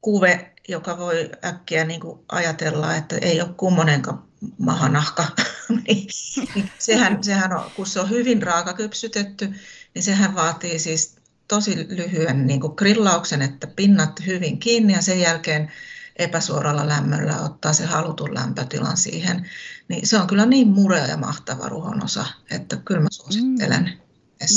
kuve, 0.01 0.53
joka 0.69 0.99
voi 0.99 1.31
äkkiä 1.45 1.85
niin 1.85 2.01
kuin 2.01 2.21
ajatella, 2.29 2.97
että 2.97 3.17
ei 3.17 3.41
ole 3.41 3.51
kummonenkaan 3.57 4.23
mahanahka. 4.59 5.25
niin, 5.69 6.09
niin 6.55 6.71
sehän, 6.79 7.25
sehän 7.25 7.53
on, 7.53 7.71
kun 7.77 7.87
se 7.87 8.01
on 8.01 8.11
hyvin 8.11 8.43
raakakypsytetty, 8.43 9.55
niin 9.95 10.03
sehän 10.03 10.35
vaatii 10.35 10.79
siis 10.79 11.17
tosi 11.49 11.87
lyhyen 11.89 12.47
niin 12.47 12.61
kuin 12.61 12.73
grillauksen, 12.77 13.43
että 13.43 13.67
pinnat 13.67 14.27
hyvin 14.27 14.59
kiinni 14.59 14.93
ja 14.93 15.03
sen 15.03 15.21
jälkeen 15.21 15.73
epäsuoralla 16.17 16.89
lämmöllä 16.89 17.41
ottaa 17.41 17.73
se 17.73 17.87
halutun 17.87 18.35
lämpötilan 18.35 18.97
siihen, 18.97 19.51
niin 19.89 20.09
se 20.09 20.19
on 20.19 20.27
kyllä 20.27 20.47
niin 20.47 20.69
murea 20.69 21.07
ja 21.07 21.17
mahtava 21.17 21.69
ruhonosa, 21.69 22.27
että 22.51 22.77
kyllä 22.77 23.01
mä 23.01 23.09
suosittelen. 23.11 23.85
Mm. 23.85 24.04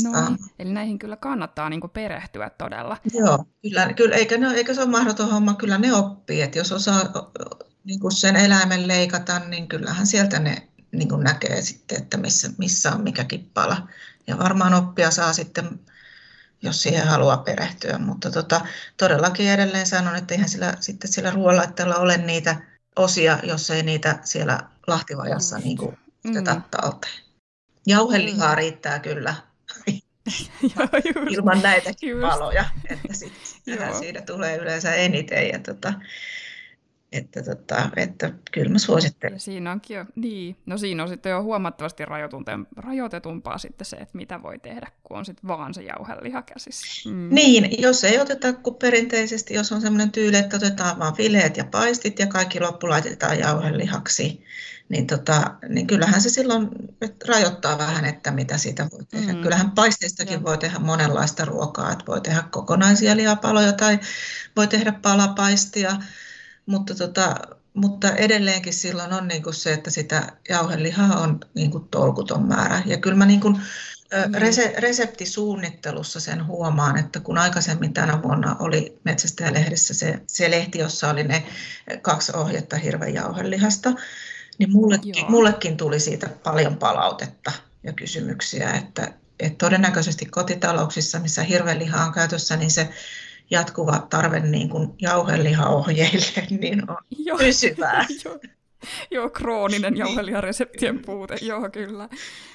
No, 0.03 0.36
eli 0.60 0.74
näihin 0.74 1.00
kyllä 1.00 1.15
kannattaa 1.15 1.70
niin 1.70 1.82
perehtyä 1.94 2.50
todella. 2.58 2.98
Joo, 3.13 3.46
kyllä, 3.62 3.94
kyllä 3.94 4.15
eikä, 4.15 4.38
ne, 4.38 4.48
eikä 4.48 4.74
se 4.74 4.82
ole 4.82 4.89
mahdoton 4.89 5.32
homma, 5.32 5.53
kyllä 5.53 5.77
ne 5.77 5.94
oppii, 5.94 6.41
että 6.41 6.58
jos 6.58 6.72
osaa 6.72 7.01
niin 7.84 8.00
kuin 8.00 8.12
sen 8.12 8.36
eläimen 8.36 8.88
leikata, 8.88 9.39
niin 9.39 9.67
kyllähän 9.67 10.08
sieltä 10.08 10.39
ne 10.39 10.67
niin 10.91 11.10
kuin 11.10 11.24
näkee 11.24 11.62
sitten, 11.62 11.98
että 11.98 12.17
missä, 12.17 12.50
missä 12.58 12.91
on 12.91 13.03
mikäkin 13.03 13.51
pala. 13.53 13.88
Ja 14.27 14.38
varmaan 14.38 14.74
oppia 14.74 15.12
saa 15.12 15.34
sitten 15.34 15.79
jos 16.62 16.82
siihen 16.82 17.08
haluaa 17.08 17.38
perehtyä. 17.38 17.98
Mutta 17.98 18.32
tota, 18.32 18.62
todellakin 18.98 19.50
edelleen 19.50 19.88
sanon, 19.88 20.15
että 20.15 20.34
eihän 20.34 20.50
sillä, 20.50 20.74
sitten 20.79 21.12
sillä 21.12 21.32
ruoanlaitteella 21.32 21.96
ole 21.96 22.17
niitä 22.17 22.56
osia, 22.96 23.39
jos 23.44 23.70
ei 23.70 23.84
niitä 23.84 24.20
siellä 24.24 24.70
lahtivajassa 24.88 25.58
niin 25.58 25.77
kuin, 25.77 25.98
mm. 26.24 26.34
talteen. 26.72 27.24
Jauhelihaa 27.86 28.51
mm. 28.51 28.58
riittää 28.58 29.00
kyllä 29.00 29.36
ilman 31.29 31.62
näitäkin 31.62 32.17
paloja, 32.21 32.65
että 32.89 33.13
sitten 33.13 33.95
siitä 34.00 34.21
tulee 34.21 34.57
yleensä 34.57 34.95
eniten. 34.95 35.50
Ja 35.50 35.59
tota, 35.59 35.93
että, 37.12 37.43
tota, 37.43 37.89
että 37.95 38.31
kyllä 38.51 38.69
mä 38.69 38.79
suosittelen. 38.79 39.33
Ja 39.36 39.39
siinä 39.39 39.71
onkin 39.71 39.97
jo, 39.97 40.05
niin. 40.15 40.55
No 40.65 40.77
siinä 40.77 41.03
on 41.03 41.09
sitten 41.09 41.29
jo 41.29 41.43
huomattavasti 41.43 42.03
rajoitetumpaa 42.77 43.57
sitten 43.57 43.86
se, 43.86 43.95
että 43.95 44.17
mitä 44.17 44.43
voi 44.43 44.59
tehdä, 44.59 44.91
kun 45.03 45.17
on 45.17 45.25
sitten 45.25 45.47
vaan 45.47 45.74
se 45.74 45.83
jauheliha 45.83 46.41
käsissä. 46.41 47.09
Mm. 47.09 47.29
Niin, 47.31 47.81
jos 47.81 48.03
ei 48.03 48.19
oteta 48.19 48.53
kuin 48.53 48.75
perinteisesti, 48.75 49.53
jos 49.53 49.71
on 49.71 49.81
sellainen 49.81 50.12
tyyli, 50.12 50.38
että 50.38 50.57
otetaan 50.57 51.00
vaan 51.00 51.15
fileet 51.15 51.57
ja 51.57 51.65
paistit 51.65 52.19
ja 52.19 52.27
kaikki 52.27 52.59
loppu 52.59 52.89
laitetaan 52.89 53.39
jauhelihaksi, 53.39 54.43
niin, 54.89 55.07
tota, 55.07 55.55
niin 55.69 55.88
kyllähän 55.88 56.21
se 56.21 56.29
silloin 56.29 56.69
rajoittaa 57.27 57.77
vähän, 57.77 58.06
että 58.06 58.32
mitä 58.32 58.58
siitä 58.58 58.88
voi 58.92 59.06
tehdä. 59.06 59.34
Mm. 59.34 59.42
Kyllähän 59.42 59.72
paisteistakin 59.72 60.34
ja. 60.34 60.44
voi 60.44 60.58
tehdä 60.58 60.80
monenlaista 60.80 61.46
ruokaa, 61.46 61.92
että 61.92 62.06
voi 62.08 62.22
tehdä 62.22 62.44
kokonaisia 62.51 63.18
lihapaloja 63.18 63.74
tai 63.74 64.00
voi 64.56 64.68
tehdä 64.68 64.92
palapaistia, 64.92 65.98
mutta, 66.66 66.96
tota, 66.96 67.36
mutta 67.74 68.12
edelleenkin 68.12 68.74
silloin 68.74 69.13
on 69.13 69.27
niin 69.27 69.44
kuin 69.44 69.54
se, 69.54 69.74
että 69.74 69.89
sitä 69.89 70.32
jauhelihaa 70.50 71.20
on 71.20 71.39
niin 71.54 71.72
kuin 71.72 71.88
tolkuton 71.88 72.48
määrä. 72.48 72.82
Ja 72.86 72.98
kyllä 72.98 73.18
mä 73.18 73.25
niin 73.25 73.42
kuin 73.42 73.62
Rese, 74.34 74.74
reseptisuunnittelussa 74.77 76.20
sen 76.20 76.48
huomaan, 76.48 76.98
että 76.98 77.20
kun 77.20 77.38
aikaisemmin 77.38 77.94
tänä 77.94 78.24
vuonna 78.24 78.56
oli 78.60 79.00
Metsästäjälehdessä 79.04 79.94
se, 79.94 80.22
se 80.27 80.51
lehti, 80.51 80.80
jossa 80.80 81.10
oli 81.10 81.24
ne 81.24 81.44
kaksi 82.01 82.32
ohjetta 82.36 82.77
hirven 82.77 83.13
jauhelihasta, 83.13 83.94
niin 84.59 84.71
mullekin, 84.71 85.15
mullekin 85.29 85.77
tuli 85.77 85.99
siitä 85.99 86.29
paljon 86.43 86.77
palautetta 86.77 87.51
ja 87.83 87.93
kysymyksiä, 87.93 88.71
että, 88.71 89.13
että 89.39 89.65
todennäköisesti 89.65 90.25
kotitalouksissa, 90.25 91.19
missä 91.19 91.43
hirvenliha 91.43 92.03
on 92.03 92.13
käytössä, 92.13 92.57
niin 92.57 92.71
se 92.71 92.89
jatkuva 93.51 94.07
tarve 94.09 94.39
niin 94.39 94.69
kuin 94.69 94.89
jauhelihaohjeille 95.01 96.47
niin 96.61 96.89
on 96.89 96.97
Joo. 97.17 97.37
pysyvää. 97.37 98.05
Joo. 98.25 98.39
Joo, 99.12 99.29
krooninen 99.29 99.98
jauhelihareseptien 99.98 101.00
puute, 101.00 101.36
joo 101.41 101.69
kyllä. 101.69 102.10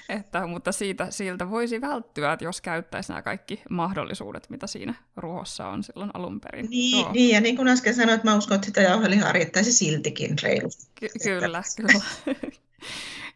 Että, 0.09 0.47
mutta 0.47 0.73
siitä, 0.73 1.11
siltä 1.11 1.51
voisi 1.51 1.81
välttyä, 1.81 2.33
että 2.33 2.45
jos 2.45 2.61
käyttäisi 2.61 3.09
nämä 3.09 3.23
kaikki 3.23 3.63
mahdollisuudet, 3.71 4.51
mitä 4.51 4.67
siinä 4.67 4.95
ruohossa 5.17 5.69
on 5.69 5.83
silloin 5.83 6.11
alun 6.15 6.41
perin. 6.41 6.67
Niin, 6.71 7.13
niin 7.13 7.35
ja 7.35 7.41
niin 7.41 7.57
kuin 7.57 7.69
äsken 7.69 7.95
sanoit, 7.95 8.25
mä 8.25 8.35
uskon, 8.35 8.55
että 8.55 8.67
sitä 8.67 8.81
jauhelihaa 8.81 9.33
riittäisi 9.33 9.73
siltikin 9.73 10.37
reilusti. 10.43 10.87
Ky- 10.95 11.09
kyllä, 11.23 11.63
kyllä. 11.77 12.05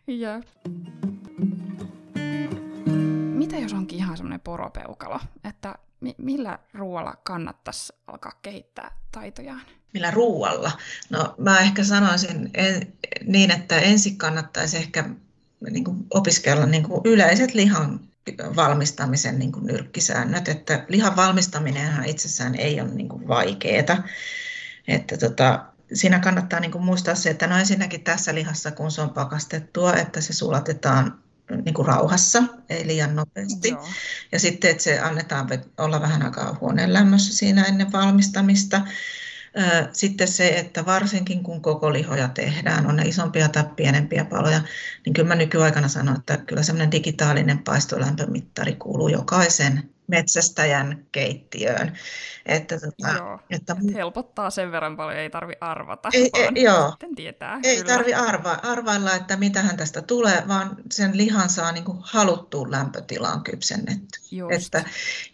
ja. 0.06 0.42
Mitä 3.34 3.56
jos 3.56 3.72
onkin 3.72 3.98
ihan 3.98 4.16
semmoinen 4.16 4.40
poropeukalo, 4.40 5.20
että 5.44 5.74
mi- 6.00 6.14
millä 6.18 6.58
ruoalla 6.74 7.14
kannattaisi 7.22 7.92
alkaa 8.06 8.38
kehittää 8.42 8.98
taitojaan? 9.12 9.62
Millä 9.94 10.10
ruoalla? 10.10 10.72
No 11.10 11.34
mä 11.38 11.60
ehkä 11.60 11.84
sanoisin 11.84 12.50
en, 12.54 12.92
niin, 13.24 13.50
että 13.50 13.78
ensin 13.78 14.18
kannattaisi 14.18 14.76
ehkä 14.76 15.04
niin 15.70 15.84
kuin 15.84 16.06
opiskella 16.14 16.66
niin 16.66 16.82
kuin 16.82 17.00
yleiset 17.04 17.54
lihan 17.54 18.00
valmistamisen 18.56 19.38
niin 19.38 19.52
kuin 19.52 19.66
nyrkkisäännöt, 19.66 20.48
että 20.48 20.84
lihan 20.88 21.16
valmistaminenhan 21.16 22.04
itsessään 22.06 22.54
ei 22.54 22.80
ole 22.80 22.90
niin 22.90 23.08
kuin 23.08 23.28
vaikeaa. 23.28 24.02
Että 24.88 25.16
tota, 25.16 25.66
siinä 25.92 26.18
kannattaa 26.18 26.60
niin 26.60 26.72
kuin 26.72 26.84
muistaa 26.84 27.14
se, 27.14 27.30
että 27.30 27.46
no 27.46 27.58
ensinnäkin 27.58 28.04
tässä 28.04 28.34
lihassa, 28.34 28.70
kun 28.70 28.90
se 28.90 29.00
on 29.02 29.10
pakastettua, 29.10 29.94
että 29.94 30.20
se 30.20 30.32
sulatetaan 30.32 31.22
niin 31.64 31.74
kuin 31.74 31.86
rauhassa, 31.86 32.42
ei 32.68 32.86
liian 32.86 33.16
nopeasti. 33.16 33.68
Joo. 33.68 33.88
Ja 34.32 34.38
sitten, 34.38 34.70
että 34.70 34.82
se 34.82 35.00
annetaan 35.00 35.48
olla 35.78 36.00
vähän 36.00 36.22
aikaa 36.22 36.58
huoneen 36.60 36.92
lämmössä 36.92 37.36
siinä 37.36 37.64
ennen 37.64 37.92
valmistamista. 37.92 38.80
Sitten 39.92 40.28
se, 40.28 40.48
että 40.48 40.86
varsinkin 40.86 41.42
kun 41.42 41.62
koko 41.62 41.92
lihoja 41.92 42.28
tehdään, 42.28 42.86
on 42.86 42.96
ne 42.96 43.02
isompia 43.02 43.48
tai 43.48 43.64
pienempiä 43.76 44.24
paloja, 44.24 44.60
niin 45.04 45.12
kyllä 45.12 45.28
mä 45.28 45.34
nykyaikana 45.34 45.88
sanon, 45.88 46.16
että 46.16 46.36
kyllä 46.36 46.62
semmoinen 46.62 46.92
digitaalinen 46.92 47.58
paistolämpömittari 47.58 48.74
kuuluu 48.74 49.08
jokaisen 49.08 49.90
metsästäjän 50.06 51.06
keittiöön. 51.12 51.92
Että, 52.46 52.80
tota, 52.80 53.16
joo, 53.16 53.38
että, 53.50 53.72
että 53.72 53.92
helpottaa 53.94 54.50
sen 54.50 54.72
verran 54.72 54.96
paljon, 54.96 55.18
ei 55.18 55.30
tarvi 55.30 55.52
arvata, 55.60 56.08
ei, 56.12 56.30
vaan 56.32 56.56
ei, 56.56 56.62
joo, 56.62 56.94
tietää. 57.16 57.60
Ei 57.62 57.76
kyllä. 57.76 57.92
tarvi 57.92 58.14
arva, 58.14 58.52
arvailla, 58.62 59.14
että 59.14 59.36
mitähän 59.36 59.76
tästä 59.76 60.02
tulee, 60.02 60.42
vaan 60.48 60.76
sen 60.92 61.16
lihan 61.16 61.50
saa 61.50 61.72
niin 61.72 61.84
kuin 61.84 61.98
haluttuun 62.00 62.70
lämpötilaan 62.70 63.44
kypsennetty. 63.44 64.20
Että 64.50 64.84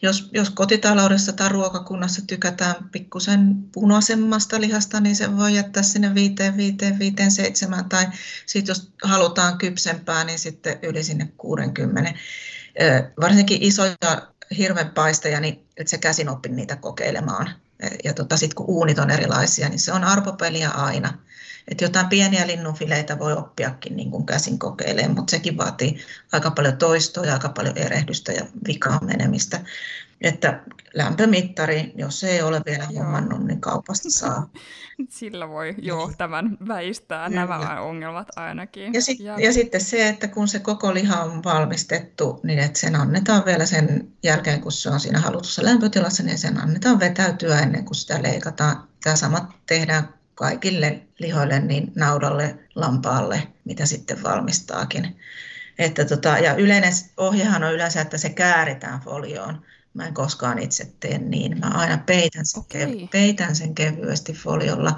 jos, 0.02 0.30
jos 0.32 0.50
kotitaloudessa 0.50 1.32
tai 1.32 1.48
ruokakunnassa 1.48 2.26
tykätään 2.26 2.74
pikkusen 2.92 3.54
punaisemmasta 3.72 4.60
lihasta, 4.60 5.00
niin 5.00 5.16
se 5.16 5.36
voi 5.36 5.54
jättää 5.54 5.82
sinne 5.82 6.14
5, 6.14 6.34
5, 6.56 6.76
5, 6.98 7.30
7 7.30 7.88
tai 7.88 8.06
sitten 8.46 8.70
jos 8.70 8.92
halutaan 9.02 9.58
kypsempää, 9.58 10.24
niin 10.24 10.38
sitten 10.38 10.78
yli 10.82 11.02
sinne 11.02 11.32
60. 11.36 12.14
Varsinkin 13.20 13.62
isoja 13.62 14.31
paisteja, 14.94 15.40
niin 15.40 15.66
että 15.76 15.90
se 15.90 15.98
käsin 15.98 16.28
oppi 16.28 16.48
niitä 16.48 16.76
kokeilemaan. 16.76 17.50
Ja 18.04 18.14
tota, 18.14 18.36
sitten 18.36 18.54
kun 18.54 18.66
uunit 18.68 18.98
on 18.98 19.10
erilaisia, 19.10 19.68
niin 19.68 19.78
se 19.78 19.92
on 19.92 20.04
arpopeliä 20.04 20.70
aina. 20.70 21.18
Et 21.68 21.80
jotain 21.80 22.06
pieniä 22.06 22.46
linnunfileitä 22.46 23.18
voi 23.18 23.32
oppiakin 23.32 23.96
niin 23.96 24.10
kuin 24.10 24.26
käsin 24.26 24.58
kokeilemaan, 24.58 25.14
mutta 25.14 25.30
sekin 25.30 25.56
vaatii 25.56 26.00
aika 26.32 26.50
paljon 26.50 26.76
toistoa 26.76 27.26
ja 27.26 27.32
aika 27.32 27.48
paljon 27.48 27.78
erehdystä 27.78 28.32
ja 28.32 28.46
vikaan 28.66 29.06
menemistä. 29.06 29.60
Että 30.22 30.60
lämpömittari, 30.94 31.92
jos 31.96 32.24
ei 32.24 32.42
ole 32.42 32.62
vielä 32.66 32.86
huomannut, 32.86 33.46
niin 33.46 33.60
kaupasta 33.60 34.10
saa. 34.10 34.50
Sillä 35.08 35.48
voi 35.48 35.74
jo 35.78 36.06
niin. 36.06 36.16
tämän 36.16 36.56
väistää 36.68 37.28
Kyllä. 37.28 37.40
nämä 37.40 37.80
ongelmat 37.80 38.28
ainakin. 38.36 38.94
Ja, 38.94 39.02
sit, 39.02 39.20
ja... 39.20 39.38
ja 39.38 39.52
sitten 39.52 39.80
se, 39.80 40.08
että 40.08 40.28
kun 40.28 40.48
se 40.48 40.58
koko 40.58 40.94
liha 40.94 41.22
on 41.22 41.44
valmistettu, 41.44 42.40
niin 42.42 42.58
että 42.58 42.78
sen 42.78 42.96
annetaan 42.96 43.44
vielä 43.44 43.66
sen 43.66 44.08
jälkeen, 44.22 44.60
kun 44.60 44.72
se 44.72 44.90
on 44.90 45.00
siinä 45.00 45.20
halutussa 45.20 45.64
lämpötilassa, 45.64 46.22
niin 46.22 46.38
sen 46.38 46.60
annetaan 46.60 47.00
vetäytyä 47.00 47.60
ennen 47.60 47.84
kuin 47.84 47.96
sitä 47.96 48.22
leikataan. 48.22 48.88
Tämä 49.04 49.16
sama 49.16 49.54
tehdään 49.66 50.08
kaikille 50.34 51.02
lihoille, 51.18 51.60
niin 51.60 51.92
naudalle, 51.94 52.58
lampaalle, 52.74 53.48
mitä 53.64 53.86
sitten 53.86 54.22
valmistaakin. 54.22 55.16
Että 55.78 56.04
tota, 56.04 56.28
ja 56.28 56.54
yleinen 56.54 56.92
ohjehan 57.16 57.64
on 57.64 57.72
yleensä, 57.72 58.00
että 58.00 58.18
se 58.18 58.28
kääritään 58.28 59.00
folioon. 59.00 59.62
Mä 59.94 60.06
en 60.06 60.14
koskaan 60.14 60.58
itse 60.58 60.92
tee 61.00 61.18
niin. 61.18 61.58
Mä 61.58 61.68
aina 61.68 61.98
peitän 61.98 62.46
sen, 62.46 62.60
okay. 62.60 62.84
kev- 62.84 63.08
peitän 63.08 63.56
sen 63.56 63.74
kevyesti 63.74 64.32
foliolla, 64.32 64.96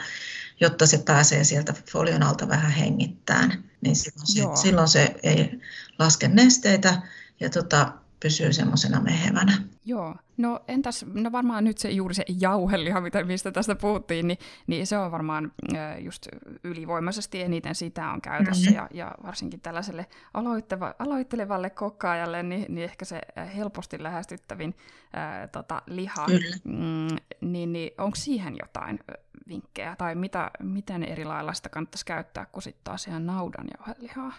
jotta 0.61 0.87
se 0.87 0.99
pääsee 0.99 1.45
sieltä 1.45 1.75
folion 1.91 2.23
alta 2.23 2.49
vähän 2.49 2.71
hengittämään. 2.71 3.65
Niin 3.81 3.97
silloin, 3.97 4.57
se, 4.57 4.63
silloin 4.63 4.89
se 4.89 5.15
ei 5.23 5.61
laske 5.99 6.29
nesteitä 6.29 7.03
ja 7.41 7.51
tota, 7.51 7.93
pysyy 8.25 8.53
semmoisena 8.53 9.01
mehevänä. 9.01 9.53
Joo. 9.85 10.15
No 10.37 10.61
entäs, 10.69 11.07
no 11.15 11.33
varmaan 11.33 11.65
nyt 11.65 11.79
se 11.79 11.91
juuri 11.91 12.15
se 12.15 12.25
jauheliha, 12.41 13.03
mistä 13.25 13.53
tästä 13.53 13.75
puhuttiin, 13.75 14.29
niin, 14.29 14.39
niin 14.67 14.87
se 14.87 14.99
on 14.99 15.11
varmaan 15.11 15.53
just 15.99 16.29
ylivoimaisesti 16.65 17.43
eniten 17.43 17.75
sitä 17.75 18.11
on 18.11 18.21
käytössä, 18.21 18.71
mm-hmm. 18.71 18.77
ja, 18.77 19.05
ja 19.05 19.13
varsinkin 19.23 19.61
tällaiselle 19.61 20.07
aloitteva, 20.35 20.95
aloittelevalle 20.99 21.71
kokkaajalle, 21.71 22.43
niin, 22.43 22.67
niin 22.69 22.85
ehkä 22.85 23.05
se 23.05 23.21
helposti 23.57 24.03
lähestyttävin 24.03 24.75
ää, 25.13 25.49
tota, 25.49 25.83
liha. 25.87 26.27
Kyllä. 26.27 26.57
Mm, 26.65 27.17
niin, 27.41 27.73
niin 27.73 27.91
onko 27.99 28.17
siihen 28.17 28.57
jotain 28.63 29.01
vinkkejä, 29.49 29.95
tai 29.99 30.15
mitä, 30.15 30.51
miten 30.63 31.03
eri 31.03 31.25
lailla 31.25 31.55
sitä 31.55 31.69
kannattaisi 31.69 32.05
käyttää 32.05 32.47
kuin 32.47 32.63
sitten 32.63 32.85
taas 32.85 33.07
ihan 33.07 33.27
naudan 33.27 33.67
jauhelihaa? 33.79 34.33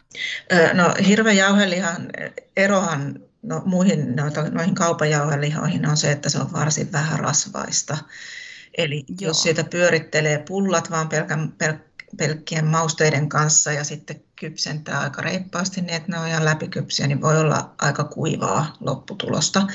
No 0.73 0.93
hirven 1.07 1.37
jauhelihan 1.37 2.07
erohan 2.57 3.19
no, 3.45 3.61
muihin 3.65 4.15
noita, 4.15 4.49
noihin 4.49 4.75
kaupan 4.75 5.09
jauhelihoihin 5.09 5.89
on 5.89 5.97
se, 5.97 6.11
että 6.11 6.29
se 6.29 6.39
on 6.39 6.53
varsin 6.53 6.91
vähän 6.91 7.19
rasvaista. 7.19 7.97
Eli 8.77 8.95
Joo. 8.95 9.15
jos 9.19 9.43
siitä 9.43 9.63
pyörittelee 9.63 10.43
pullat 10.47 10.91
vaan 10.91 11.09
pelkän, 11.09 11.51
pel, 11.51 11.73
pelkkien 12.17 12.65
mausteiden 12.65 13.29
kanssa 13.29 13.71
ja 13.71 13.83
sitten 13.83 14.23
kypsentää 14.35 14.99
aika 14.99 15.21
reippaasti 15.21 15.81
niin, 15.81 15.93
että 15.93 16.11
ne 16.11 16.19
on 16.19 16.27
ihan 16.27 16.45
läpikypsiä, 16.45 17.07
niin 17.07 17.21
voi 17.21 17.39
olla 17.39 17.73
aika 17.77 18.03
kuivaa 18.03 18.73
lopputulosta. 18.79 19.67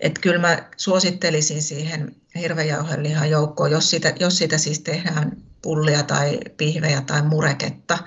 Että 0.00 0.20
kyllä 0.20 0.38
mä 0.38 0.68
suosittelisin 0.76 1.62
siihen 1.62 2.16
hirvejauhelihan 2.34 3.30
joukkoon, 3.30 3.70
jos 3.70 3.90
siitä, 3.90 4.14
jos 4.20 4.38
siitä 4.38 4.58
siis 4.58 4.80
tehdään 4.80 5.36
pullia 5.62 6.02
tai 6.02 6.40
pihvejä 6.56 7.00
tai 7.00 7.22
mureketta, 7.22 7.98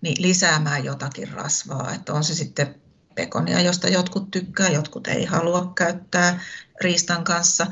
niin 0.00 0.22
lisäämään 0.22 0.84
jotakin 0.84 1.28
rasvaa. 1.28 1.92
Että 1.94 2.12
on 2.12 2.24
se 2.24 2.34
sitten 2.34 2.74
pekonia, 3.18 3.60
josta 3.60 3.88
jotkut 3.88 4.30
tykkää, 4.30 4.68
jotkut 4.68 5.06
ei 5.06 5.24
halua 5.24 5.72
käyttää 5.74 6.40
riistan 6.80 7.24
kanssa. 7.24 7.66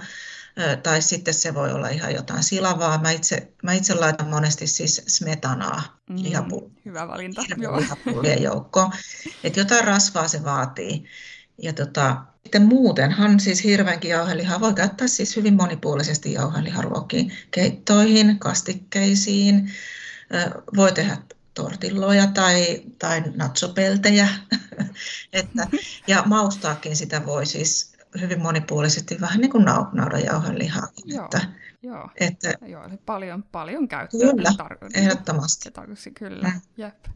Tai 0.83 1.03
sitten 1.03 1.35
se 1.35 1.55
voi 1.55 1.73
olla 1.73 1.89
ihan 1.89 2.15
jotain 2.15 2.43
silavaa. 2.43 3.01
Mä 3.01 3.11
itse, 3.11 3.49
mä 3.63 3.73
itse 3.73 3.95
laitan 3.95 4.29
monesti 4.29 4.67
siis 4.67 5.03
smetanaa 5.07 5.99
mm, 6.11 6.17
lihapu- 6.17 6.71
hyvä 6.85 7.09
valinta. 7.09 7.43
lihapullien 7.79 8.43
joukkoon. 8.43 8.93
Että 9.45 9.61
jotain 9.61 9.85
rasvaa 9.85 10.29
se 10.29 10.45
vaatii. 10.45 11.05
Ja 11.63 11.73
tota, 11.73 12.17
sitten 12.43 12.67
muutenhan 12.67 13.41
siis 13.41 13.65
hirveänkin 13.65 14.11
jauhelihaa 14.11 14.61
voi 14.61 14.75
käyttää 14.75 15.09
siis 15.09 15.37
hyvin 15.37 15.55
monipuolisesti 15.55 16.33
jauheliharuokiin, 16.33 17.33
keittoihin, 17.51 18.39
kastikkeisiin. 18.39 19.73
Voi 20.77 20.93
tehdä 20.93 21.17
tortilloja 21.57 22.27
tai, 22.27 22.83
tai 22.99 23.23
natsopeltejä. 23.35 24.29
että, 25.33 25.67
ja 26.07 26.23
maustaakin 26.27 26.97
sitä 26.97 27.27
voi 27.27 27.47
siis 27.47 27.97
hyvin 28.21 28.43
monipuolisesti, 28.43 29.21
vähän 29.21 29.41
niin 29.41 29.51
kuin 29.51 29.65
naudanjauhelihaa. 29.93 30.89
Joo. 31.05 31.25
Että, 31.25 31.41
Joo, 31.83 32.11
että, 32.21 32.55
joo 32.67 32.91
paljon, 33.07 33.43
paljon 33.43 33.89
käyttöä. 33.89 34.21
Kyllä, 34.21 34.51
tar- 34.63 34.91
ehdottomasti. 34.95 35.71
Tarkoitus, 35.71 36.09
kyllä, 36.15 36.49
mm. 36.49 36.61
jep. 36.77 37.07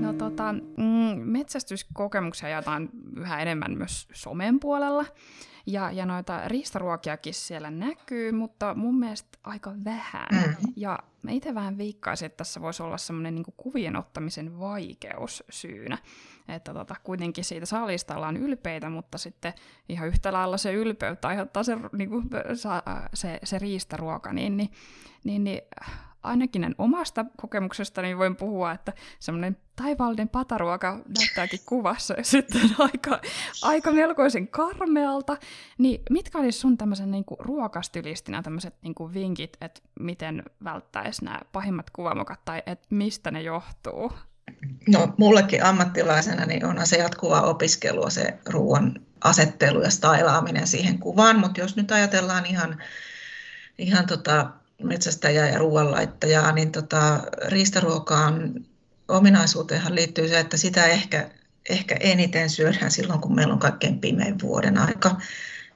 No 0.00 0.12
tota, 0.12 0.54
mm, 0.98 1.20
metsästyskokemuksia 1.20 2.48
jaetaan 2.48 2.88
yhä 3.16 3.42
enemmän 3.42 3.78
myös 3.78 4.08
somen 4.12 4.60
puolella. 4.60 5.04
Ja, 5.66 5.90
ja 5.90 6.06
noita 6.06 6.40
riistaruokiakin 6.46 7.34
siellä 7.34 7.70
näkyy, 7.70 8.32
mutta 8.32 8.74
mun 8.74 8.98
mielestä 8.98 9.38
aika 9.44 9.72
vähän. 9.84 10.28
Mm. 10.32 10.54
Ja 10.76 10.98
mä 11.22 11.30
itse 11.30 11.54
vähän 11.54 11.78
viikkaisin, 11.78 12.26
että 12.26 12.36
tässä 12.36 12.60
voisi 12.60 12.82
olla 12.82 12.98
semmoinen 12.98 13.34
niin 13.34 13.44
kuvien 13.56 13.96
ottamisen 13.96 14.58
vaikeus 14.58 15.44
syynä. 15.50 15.98
Että 16.48 16.74
tota, 16.74 16.94
kuitenkin 17.02 17.44
siitä 17.44 17.66
saalista 17.66 18.16
ollaan 18.16 18.36
ylpeitä, 18.36 18.90
mutta 18.90 19.18
sitten 19.18 19.52
ihan 19.88 20.08
yhtä 20.08 20.32
lailla 20.32 20.56
se 20.56 20.72
ylpeyttä 20.72 21.28
aiheuttaa 21.28 21.62
se, 21.62 21.76
niin 21.92 22.10
kuin, 22.10 22.24
se, 23.14 23.38
se 23.44 23.58
riistaruoka, 23.58 24.32
niin, 24.32 24.56
niin, 24.56 24.70
niin, 25.24 25.44
niin 25.44 25.60
ainakin 26.22 26.74
omasta 26.78 27.24
kokemuksestani 27.36 28.18
voin 28.18 28.36
puhua, 28.36 28.72
että 28.72 28.92
semmoinen 29.18 29.56
taivaallinen 29.76 30.28
pataruoka 30.28 31.00
näyttääkin 31.18 31.60
kuvassa 31.66 32.14
ja 32.14 32.24
sitten 32.34 32.70
aika, 32.78 33.20
aika 33.62 33.92
melkoisen 33.92 34.48
karmealta. 34.48 35.36
Niin 35.78 36.02
mitkä 36.10 36.38
olisi 36.38 36.58
sun 36.58 36.78
tämmöisen 36.78 37.10
niin 37.10 37.24
ruokastylistinä 37.38 38.42
tämmöiset 38.42 38.74
niin 38.82 38.94
vinkit, 39.14 39.56
että 39.60 39.80
miten 40.00 40.42
välttäisi 40.64 41.24
nämä 41.24 41.40
pahimmat 41.52 41.90
kuvamokat 41.90 42.44
tai 42.44 42.62
että 42.66 42.86
mistä 42.90 43.30
ne 43.30 43.42
johtuu? 43.42 44.12
No 44.88 45.14
mullekin 45.16 45.64
ammattilaisena 45.64 46.46
niin 46.46 46.64
on 46.64 46.86
se 46.86 46.96
jatkuvaa 46.96 47.42
opiskelua 47.42 48.10
se 48.10 48.38
ruoan 48.46 49.00
asettelu 49.24 49.82
ja 49.82 49.90
stailaaminen 49.90 50.66
siihen 50.66 50.98
kuvaan, 50.98 51.38
mutta 51.38 51.60
jos 51.60 51.76
nyt 51.76 51.92
ajatellaan 51.92 52.46
ihan, 52.46 52.82
ihan 53.78 54.06
tota 54.06 54.50
metsästäjää 54.82 55.48
ja 55.48 55.58
ruoanlaittajaa, 55.58 56.52
niin 56.52 56.72
tota, 56.72 57.20
riistaruokaan 57.48 58.54
ominaisuuteenhan 59.08 59.94
liittyy 59.94 60.28
se, 60.28 60.38
että 60.38 60.56
sitä 60.56 60.86
ehkä, 60.86 61.30
ehkä 61.70 61.96
eniten 62.00 62.50
syödään 62.50 62.90
silloin, 62.90 63.20
kun 63.20 63.34
meillä 63.34 63.52
on 63.52 63.58
kaikkein 63.58 64.00
pimein 64.00 64.40
vuoden 64.42 64.78
aika, 64.78 65.16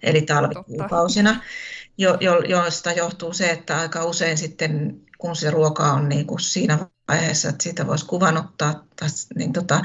eli 0.02 0.22
talvikuukausina, 0.22 1.42
jo, 1.98 2.16
jo, 2.20 2.38
joista 2.38 2.92
johtuu 2.92 3.32
se, 3.32 3.50
että 3.50 3.80
aika 3.80 4.04
usein 4.04 4.38
sitten, 4.38 5.00
kun 5.18 5.36
se 5.36 5.50
ruoka 5.50 5.92
on 5.92 6.08
niin 6.08 6.26
kuin 6.26 6.40
siinä 6.40 6.78
vaiheessa, 7.08 7.48
että 7.48 7.62
siitä 7.62 7.86
voisi 7.86 8.06
kuvan 8.06 8.36
ottaa, 8.36 8.84
niin 9.34 9.52
tota, 9.52 9.82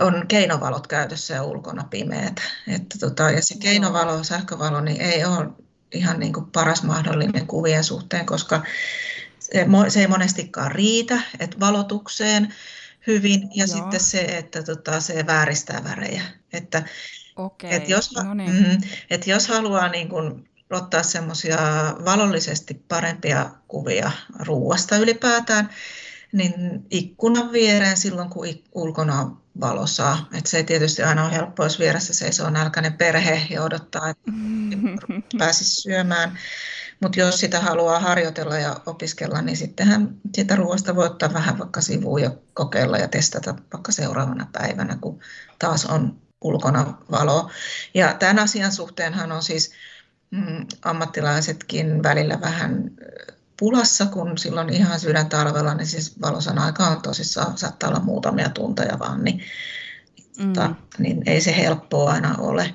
on 0.00 0.24
keinovalot 0.28 0.86
käytössä 0.86 1.34
ja 1.34 1.42
ulkona 1.42 1.84
pimeät. 1.90 2.40
Että 2.68 2.98
tota, 2.98 3.30
ja 3.30 3.42
se 3.42 3.54
keinovalo, 3.58 4.24
sähkövalo, 4.24 4.80
niin 4.80 5.00
ei 5.00 5.24
ole 5.24 5.46
ihan 5.92 6.20
niin 6.20 6.32
kuin 6.32 6.46
paras 6.46 6.82
mahdollinen 6.82 7.46
kuvien 7.46 7.84
suhteen, 7.84 8.26
koska 8.26 8.62
se, 9.38 9.66
se 9.88 10.00
ei 10.00 10.06
monestikaan 10.06 10.72
riitä, 10.72 11.20
että 11.38 11.60
valotukseen 11.60 12.54
hyvin 13.06 13.48
ja 13.54 13.64
Joo. 13.64 13.76
sitten 13.76 14.00
se, 14.00 14.20
että 14.20 14.62
tota, 14.62 15.00
se 15.00 15.26
vääristää 15.26 15.84
värejä. 15.84 16.22
Että, 16.52 16.82
okay. 17.36 17.70
et 17.72 17.88
jos, 17.88 18.12
no 18.14 18.34
niin. 18.34 18.52
mm, 18.52 18.78
et 19.10 19.26
jos 19.26 19.48
haluaa 19.48 19.88
niin 19.88 20.08
kuin 20.08 20.48
ottaa 20.70 21.02
semmoisia 21.02 21.58
valollisesti 22.04 22.74
parempia 22.74 23.50
kuvia 23.68 24.10
ruuasta 24.38 24.96
ylipäätään, 24.96 25.70
niin 26.32 26.86
ikkunan 26.90 27.52
viereen 27.52 27.96
silloin, 27.96 28.30
kun 28.30 28.46
ulkona 28.74 29.20
on 29.20 29.40
valosaa. 29.60 30.28
Et 30.38 30.46
se 30.46 30.56
ei 30.56 30.64
tietysti 30.64 31.02
aina 31.02 31.24
ole 31.24 31.32
helppoa, 31.32 31.66
jos 31.66 31.78
vieressä 31.78 32.14
seisoo 32.14 32.50
nälkäinen 32.50 32.92
perhe 32.92 33.46
ja 33.50 33.62
odottaa, 33.62 34.08
että 34.08 34.32
pääsisi 35.38 35.80
syömään. 35.80 36.38
Mutta 37.02 37.20
jos 37.20 37.40
sitä 37.40 37.60
haluaa 37.60 38.00
harjoitella 38.00 38.58
ja 38.58 38.80
opiskella, 38.86 39.42
niin 39.42 39.56
sittenhän 39.56 40.14
sitä 40.34 40.56
ruoasta 40.56 40.96
voi 40.96 41.06
ottaa 41.06 41.32
vähän 41.32 41.58
vaikka 41.58 41.80
sivuun 41.80 42.22
ja 42.22 42.30
kokeilla 42.54 42.98
ja 42.98 43.08
testata 43.08 43.54
vaikka 43.72 43.92
seuraavana 43.92 44.46
päivänä, 44.52 44.98
kun 45.00 45.20
taas 45.58 45.86
on 45.86 46.20
ulkona 46.40 46.98
valo. 47.10 47.50
Ja 47.94 48.14
tämän 48.14 48.38
asian 48.38 48.72
suhteenhan 48.72 49.32
on 49.32 49.42
siis 49.42 49.72
mm, 50.30 50.66
ammattilaisetkin 50.82 52.02
välillä 52.02 52.40
vähän 52.40 52.90
pulassa, 53.60 54.06
kun 54.06 54.38
silloin 54.38 54.72
ihan 54.72 55.00
sydän 55.00 55.28
talvella, 55.28 55.74
niin 55.74 55.86
siis 55.86 56.20
valosan 56.20 56.58
aika 56.58 56.86
on 56.86 57.02
tosissaan, 57.02 57.58
saattaa 57.58 57.90
olla 57.90 58.00
muutamia 58.00 58.48
tunteja 58.48 58.98
vaan, 58.98 59.24
niin, 59.24 59.42
mm. 60.38 60.52
ta, 60.52 60.74
niin 60.98 61.22
ei 61.26 61.40
se 61.40 61.56
helppoa 61.56 62.12
aina 62.12 62.34
ole. 62.38 62.74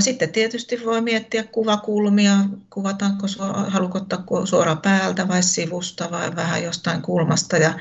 Sitten 0.00 0.32
tietysti 0.32 0.84
voi 0.84 1.00
miettiä 1.00 1.44
kuvakulmia, 1.44 2.36
kuvataanko, 2.70 3.26
haluatko 3.68 3.98
ottaa 3.98 4.24
suoraan 4.44 4.78
päältä 4.78 5.28
vai 5.28 5.42
sivusta 5.42 6.10
vai 6.10 6.36
vähän 6.36 6.62
jostain 6.62 7.02
kulmasta 7.02 7.56
ja, 7.56 7.78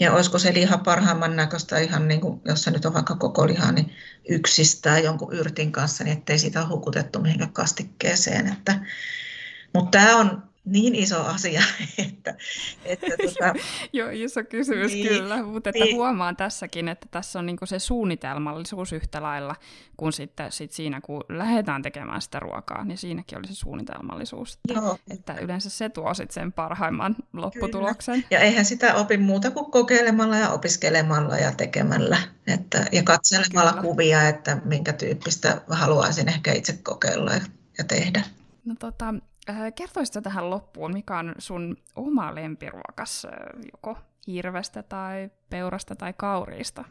ja 0.00 0.12
olisiko 0.12 0.38
se 0.38 0.54
liha 0.54 0.78
parhaimman 0.78 1.36
näköistä 1.36 1.78
ihan 1.78 2.08
niin 2.08 2.20
kuin, 2.20 2.40
jos 2.44 2.62
se 2.62 2.70
nyt 2.70 2.84
on 2.84 2.94
vaikka 2.94 3.16
koko 3.16 3.46
liha, 3.46 3.72
niin 3.72 3.92
yksistään 4.28 5.04
jonkun 5.04 5.32
yrtin 5.32 5.72
kanssa, 5.72 6.04
niin 6.04 6.18
ettei 6.18 6.38
sitä 6.38 6.68
hukutettu 6.68 7.20
mihinkään 7.20 7.52
kastikkeeseen. 7.52 8.48
Että, 8.48 8.80
mutta 9.74 9.98
tämä 9.98 10.16
on 10.16 10.53
niin 10.64 10.94
iso 10.94 11.24
asia, 11.24 11.62
että... 12.06 12.34
että 12.84 13.06
tuota, 13.22 13.54
Joo, 13.92 14.08
iso 14.12 14.44
kysymys 14.44 14.92
niin, 14.92 15.08
kyllä, 15.08 15.42
mutta 15.42 15.70
että 15.70 15.84
niin. 15.84 15.96
huomaan 15.96 16.36
tässäkin, 16.36 16.88
että 16.88 17.06
tässä 17.10 17.38
on 17.38 17.46
niinku 17.46 17.66
se 17.66 17.78
suunnitelmallisuus 17.78 18.92
yhtä 18.92 19.22
lailla 19.22 19.56
kuin 19.96 20.12
sitten 20.12 20.52
sit 20.52 20.72
siinä, 20.72 21.00
kun 21.00 21.24
lähdetään 21.28 21.82
tekemään 21.82 22.22
sitä 22.22 22.40
ruokaa, 22.40 22.84
niin 22.84 22.98
siinäkin 22.98 23.38
oli 23.38 23.46
se 23.46 23.54
suunnitelmallisuus. 23.54 24.58
Että, 24.68 24.80
Joo. 24.80 24.98
että 25.10 25.34
yleensä 25.34 25.70
se 25.70 25.88
tuo 25.88 26.14
sitten 26.14 26.34
sen 26.34 26.52
parhaimman 26.52 27.16
lopputuloksen. 27.32 28.14
Kyllä. 28.14 28.26
Ja 28.30 28.38
eihän 28.38 28.64
sitä 28.64 28.94
opi 28.94 29.16
muuta 29.16 29.50
kuin 29.50 29.70
kokeilemalla 29.70 30.36
ja 30.36 30.50
opiskelemalla 30.50 31.36
ja 31.36 31.52
tekemällä 31.52 32.18
että, 32.46 32.86
ja 32.92 33.02
katselemalla 33.02 33.70
kyllä. 33.70 33.82
kuvia, 33.82 34.28
että 34.28 34.60
minkä 34.64 34.92
tyyppistä 34.92 35.60
haluaisin 35.68 36.28
ehkä 36.28 36.52
itse 36.52 36.78
kokeilla 36.82 37.32
ja 37.78 37.84
tehdä. 37.84 38.22
No 38.64 38.74
tota, 38.78 39.14
kertoisitko 39.74 40.20
tähän 40.20 40.50
loppuun, 40.50 40.92
mikä 40.92 41.18
on 41.18 41.34
sun 41.38 41.76
oma 41.96 42.34
lempiruokas, 42.34 43.24
äh, 43.24 43.32
joko 43.72 43.98
hirvestä 44.26 44.82
tai 44.82 45.30
peurasta 45.50 45.96
tai 45.96 46.14
kauriista? 46.16 46.84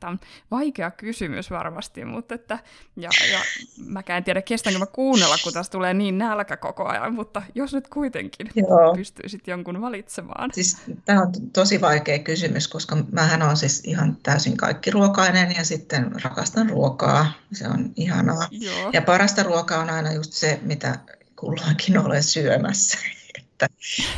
Tämä 0.00 0.10
on 0.10 0.20
vaikea 0.50 0.90
kysymys 0.90 1.50
varmasti, 1.50 2.04
mutta 2.04 2.34
että, 2.34 2.58
ja, 2.96 3.10
ja 3.32 3.38
mä 3.86 4.02
en 4.16 4.24
tiedä 4.24 4.42
kestänkö 4.42 4.78
mä 4.78 4.86
kuunnella, 4.86 5.36
kun 5.44 5.52
tässä 5.52 5.72
tulee 5.72 5.94
niin 5.94 6.18
nälkä 6.18 6.56
koko 6.56 6.88
ajan, 6.88 7.14
mutta 7.14 7.42
jos 7.54 7.74
nyt 7.74 7.88
kuitenkin 7.88 8.50
Joo. 8.54 8.94
pystyisit 8.94 9.48
jonkun 9.48 9.80
valitsemaan. 9.80 10.50
Siis, 10.52 10.76
tämä 11.04 11.22
on 11.22 11.32
tosi 11.52 11.80
vaikea 11.80 12.18
kysymys, 12.18 12.68
koska 12.68 12.96
mähän 13.12 13.42
on 13.42 13.56
siis 13.56 13.82
ihan 13.84 14.16
täysin 14.22 14.56
kaikki 14.56 14.90
ruokainen 14.90 15.54
ja 15.56 15.64
sitten 15.64 16.22
rakastan 16.24 16.70
ruokaa, 16.70 17.32
se 17.52 17.68
on 17.68 17.92
ihanaa. 17.96 18.48
Joo. 18.50 18.90
Ja 18.92 19.02
parasta 19.02 19.42
ruokaa 19.42 19.80
on 19.80 19.90
aina 19.90 20.12
just 20.12 20.32
se, 20.32 20.60
mitä 20.62 20.98
kulloinkin 21.40 21.98
olen 21.98 22.22
syömässä. 22.22 22.98
että, 23.38 23.66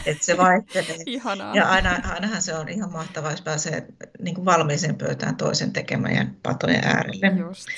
että 0.06 0.24
se 0.24 0.36
vaihtelee. 0.36 0.96
Ihanaa. 1.06 1.54
Ja 1.54 1.68
aina, 1.68 2.00
ainahan 2.04 2.42
se 2.42 2.54
on 2.54 2.68
ihan 2.68 2.92
mahtavaa, 2.92 3.30
jos 3.30 3.42
pääsee 3.42 3.86
niin 4.20 4.34
kuin 4.34 4.44
valmiiseen 4.44 4.94
pöytään 4.94 5.36
toisen 5.36 5.72
tekemään 5.72 6.36
patojen 6.42 6.84
äärelle. 6.84 7.26
Just. 7.26 7.68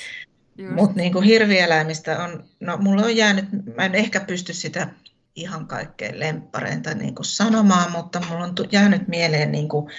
Mutta 0.71 0.95
niin 0.95 1.23
hirvieläimistä 1.23 2.23
on, 2.23 2.43
no 2.59 2.77
mulla 2.77 3.01
on 3.01 3.17
jäänyt, 3.17 3.45
mä 3.75 3.85
en 3.85 3.95
ehkä 3.95 4.19
pysty 4.19 4.53
sitä 4.53 4.87
ihan 5.35 5.67
kaikkein 5.67 6.19
lemppareinta 6.19 6.93
niin 6.93 7.15
kuin 7.15 7.25
sanomaan, 7.25 7.91
mutta 7.91 8.21
mulla 8.29 8.43
on 8.43 8.55
jäänyt 8.71 9.07
mieleen 9.07 9.51
niin 9.51 9.69
kuin 9.69 9.91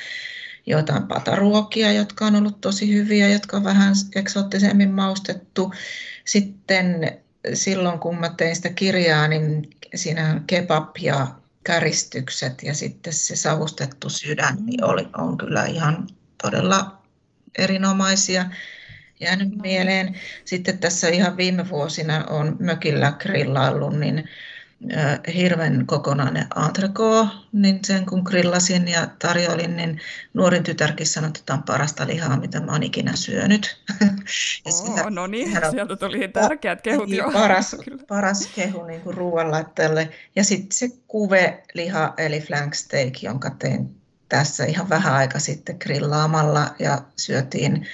jotain 0.67 1.03
pataruokia, 1.03 1.93
jotka 1.93 2.27
on 2.27 2.37
ollut 2.37 2.61
tosi 2.61 2.95
hyviä, 2.95 3.29
jotka 3.29 3.57
on 3.57 3.65
vähän 3.65 3.95
eksoottisemmin 4.15 4.91
maustettu. 4.91 5.73
Sitten 6.25 7.19
silloin 7.55 7.99
kun 7.99 8.19
mä 8.19 8.29
tein 8.29 8.57
sitä 8.57 8.69
kirjaa, 8.69 9.29
niin 9.29 9.71
siinä 9.95 10.31
on 10.31 10.45
kebab 10.47 10.97
ja 11.01 11.27
käristykset 11.65 12.63
ja 12.63 12.75
sitten 12.75 13.13
se 13.13 13.37
savustettu 13.37 14.11
sydän 14.11 14.57
niin 14.67 14.85
oli, 14.85 15.09
on 15.19 15.39
kyllä 15.39 15.65
ihan 15.65 16.07
todella 16.43 17.03
erinomaisia 17.59 18.45
jäänyt 19.21 19.57
mieleen. 19.63 20.15
Sitten 20.45 20.79
tässä 20.79 21.09
ihan 21.09 21.37
viime 21.37 21.69
vuosina 21.69 22.25
on 22.25 22.57
mökillä 22.59 23.13
grillaillut, 23.13 23.99
niin 23.99 24.29
hirven 25.35 25.87
kokonainen 25.87 26.47
entrecot, 26.67 27.29
niin 27.53 27.79
sen 27.85 28.07
kun 28.07 28.23
grillasin 28.25 28.89
ja 28.89 29.07
tarjoilin, 29.19 29.77
niin 29.77 30.01
nuorin 30.35 30.63
tytärkin 30.63 31.07
sanoi, 31.07 31.29
että 31.29 31.41
tämä 31.47 31.57
on 31.57 31.63
parasta 31.63 32.07
lihaa, 32.07 32.41
mitä 32.41 32.61
mä 32.61 32.73
oon 32.73 32.83
ikinä 32.83 33.17
syönyt. 33.17 33.83
ja 34.65 35.05
oh, 35.05 35.11
no 35.11 35.27
niin, 35.27 35.65
on, 35.65 35.71
sieltä 35.71 35.97
tuli 35.97 36.29
tärkeät 36.29 36.83
kehut 36.83 37.09
jo. 37.09 37.31
Paras, 37.33 37.77
paras 38.09 38.47
kehu 38.55 38.85
niin 38.85 39.01
kuin 39.01 39.17
ruoanlaittajalle. 39.17 40.09
Ja 40.37 40.45
sitten 40.45 40.79
se 40.79 40.89
kuve 41.09 41.63
liha, 41.75 42.15
eli 42.17 42.41
flank 42.41 42.75
steak, 42.75 43.23
jonka 43.23 43.51
tein 43.51 43.97
tässä 44.29 44.65
ihan 44.65 44.89
vähän 44.89 45.15
aika 45.15 45.39
sitten 45.39 45.77
grillaamalla 45.81 46.75
ja 46.79 47.03
syötiin 47.17 47.87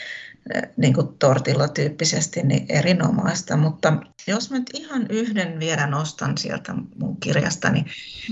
niin 0.76 0.94
kuin 0.94 1.18
tortilla 1.18 1.68
tyyppisesti, 1.68 2.42
niin 2.42 2.66
erinomaista. 2.68 3.56
Mutta 3.56 3.92
jos 4.26 4.50
mä 4.50 4.58
nyt 4.58 4.70
ihan 4.74 5.06
yhden 5.10 5.60
vielä 5.60 5.86
nostan 5.86 6.38
sieltä 6.38 6.74
mun 6.98 7.16
kirjasta, 7.16 7.70
niin, 7.70 7.86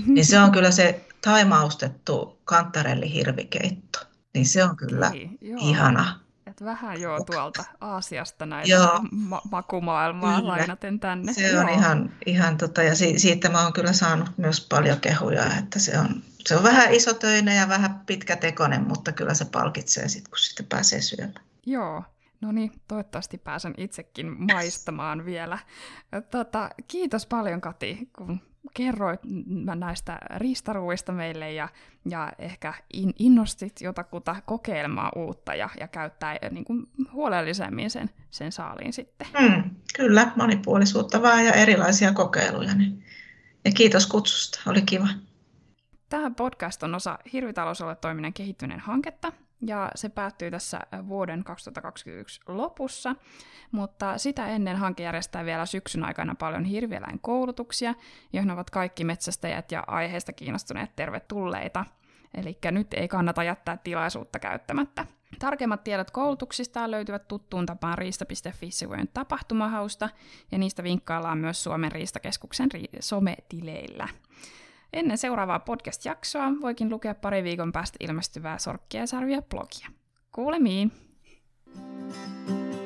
niin 0.05 0.25
se 0.25 0.39
on 0.39 0.51
kyllä 0.51 0.71
se 0.71 1.05
taimaustettu 1.21 2.39
kantarelli-hirvikeitto. 2.45 3.99
niin 4.33 4.45
se 4.45 4.63
on 4.63 4.75
kyllä 4.75 5.07
okay, 5.07 5.27
ihana. 5.41 6.19
Et 6.47 6.63
vähän 6.63 7.01
joo 7.01 7.23
tuolta 7.23 7.63
Aasiasta 7.81 8.45
näitä 8.45 8.69
joo. 8.69 8.99
Ma- 9.11 9.41
makumaailmaa 9.51 10.35
kyllä. 10.35 10.51
lainaten 10.53 10.99
tänne. 10.99 11.33
Se 11.33 11.59
on 11.59 11.67
joo. 11.67 11.77
ihan, 11.77 12.13
ihan 12.25 12.57
tota, 12.57 12.83
ja 12.83 12.95
si- 12.95 13.19
siitä 13.19 13.49
mä 13.49 13.63
oon 13.63 13.73
kyllä 13.73 13.93
saanut 13.93 14.29
myös 14.37 14.67
paljon 14.69 14.99
kehuja, 14.99 15.45
että 15.59 15.79
se 15.79 15.99
on, 15.99 16.23
se 16.47 16.55
on 16.55 16.63
vähän 16.63 16.93
isotöinen 16.93 17.57
ja 17.57 17.69
vähän 17.69 18.01
pitkätekoinen, 18.05 18.87
mutta 18.87 19.11
kyllä 19.11 19.33
se 19.33 19.45
palkitsee 19.45 20.07
sitten, 20.07 20.31
kun 20.31 20.39
sitten 20.39 20.65
pääsee 20.65 21.01
syömään. 21.01 21.50
Joo, 21.65 22.03
No 22.41 22.51
niin, 22.51 22.71
toivottavasti 22.87 23.37
pääsen 23.37 23.73
itsekin 23.77 24.35
maistamaan 24.53 25.25
vielä. 25.25 25.59
Tota, 26.31 26.69
kiitos 26.87 27.25
paljon 27.25 27.61
Kati, 27.61 28.09
kun 28.17 28.41
kerroit 28.73 29.19
näistä 29.75 30.19
riistaruuista 30.35 31.11
meille 31.11 31.51
ja, 31.51 31.69
ja 32.09 32.31
ehkä 32.39 32.73
in, 32.93 33.13
innostit 33.19 33.81
jotakuta 33.81 34.35
kokeilemaan 34.45 35.11
uutta 35.15 35.55
ja, 35.55 35.69
ja 35.79 35.87
käyttää 35.87 36.37
niin 36.51 36.65
kuin 36.65 36.87
huolellisemmin 37.13 37.89
sen, 37.89 38.09
sen 38.29 38.51
saaliin 38.51 38.93
sitten. 38.93 39.27
Mm, 39.39 39.63
kyllä, 39.95 40.31
monipuolisuutta 40.35 41.21
vaan 41.21 41.45
ja 41.45 41.53
erilaisia 41.53 42.13
kokeiluja. 42.13 42.75
Niin. 42.75 43.03
Ja 43.65 43.71
kiitos 43.71 44.07
kutsusta, 44.07 44.59
oli 44.67 44.81
kiva. 44.81 45.07
Tämä 46.09 46.31
podcast 46.31 46.83
on 46.83 46.95
osa 46.95 47.19
Hirvitalousalle 47.33 47.95
toiminnan 47.95 48.33
kehittyneen 48.33 48.79
hanketta, 48.79 49.31
ja 49.67 49.91
se 49.95 50.09
päättyy 50.09 50.51
tässä 50.51 50.79
vuoden 51.07 51.43
2021 51.43 52.41
lopussa, 52.47 53.15
mutta 53.71 54.17
sitä 54.17 54.47
ennen 54.47 54.77
hanke 54.77 55.03
järjestää 55.03 55.45
vielä 55.45 55.65
syksyn 55.65 56.05
aikana 56.05 56.35
paljon 56.35 56.63
hirvieläinkoulutuksia, 56.63 57.93
joihin 58.33 58.51
ovat 58.51 58.69
kaikki 58.69 59.03
metsästäjät 59.03 59.71
ja 59.71 59.83
aiheesta 59.87 60.33
kiinnostuneet 60.33 60.95
tervetulleita. 60.95 61.85
Eli 62.33 62.57
nyt 62.71 62.93
ei 62.93 63.07
kannata 63.07 63.43
jättää 63.43 63.77
tilaisuutta 63.77 64.39
käyttämättä. 64.39 65.05
Tarkemmat 65.39 65.83
tiedot 65.83 66.11
koulutuksista 66.11 66.91
löytyvät 66.91 67.27
tuttuun 67.27 67.65
tapaan 67.65 67.97
riista.fi-sivujen 67.97 69.07
tapahtumahausta, 69.13 70.09
ja 70.51 70.57
niistä 70.57 70.83
vinkkaillaan 70.83 71.37
myös 71.37 71.63
Suomen 71.63 71.91
riistakeskuksen 71.91 72.69
ri- 72.73 72.97
sometileillä. 72.99 74.07
Ennen 74.93 75.17
seuraavaa 75.17 75.59
podcast-jaksoa 75.59 76.51
voikin 76.61 76.89
lukea 76.89 77.15
pari 77.15 77.43
viikon 77.43 77.71
päästä 77.71 77.97
ilmestyvää 77.99 78.57
Sorkkia 78.57 79.07
Sarvia 79.07 79.41
blogia. 79.41 79.87
Kuulemiin! 80.31 80.91
thank 81.73 82.75
you 82.75 82.80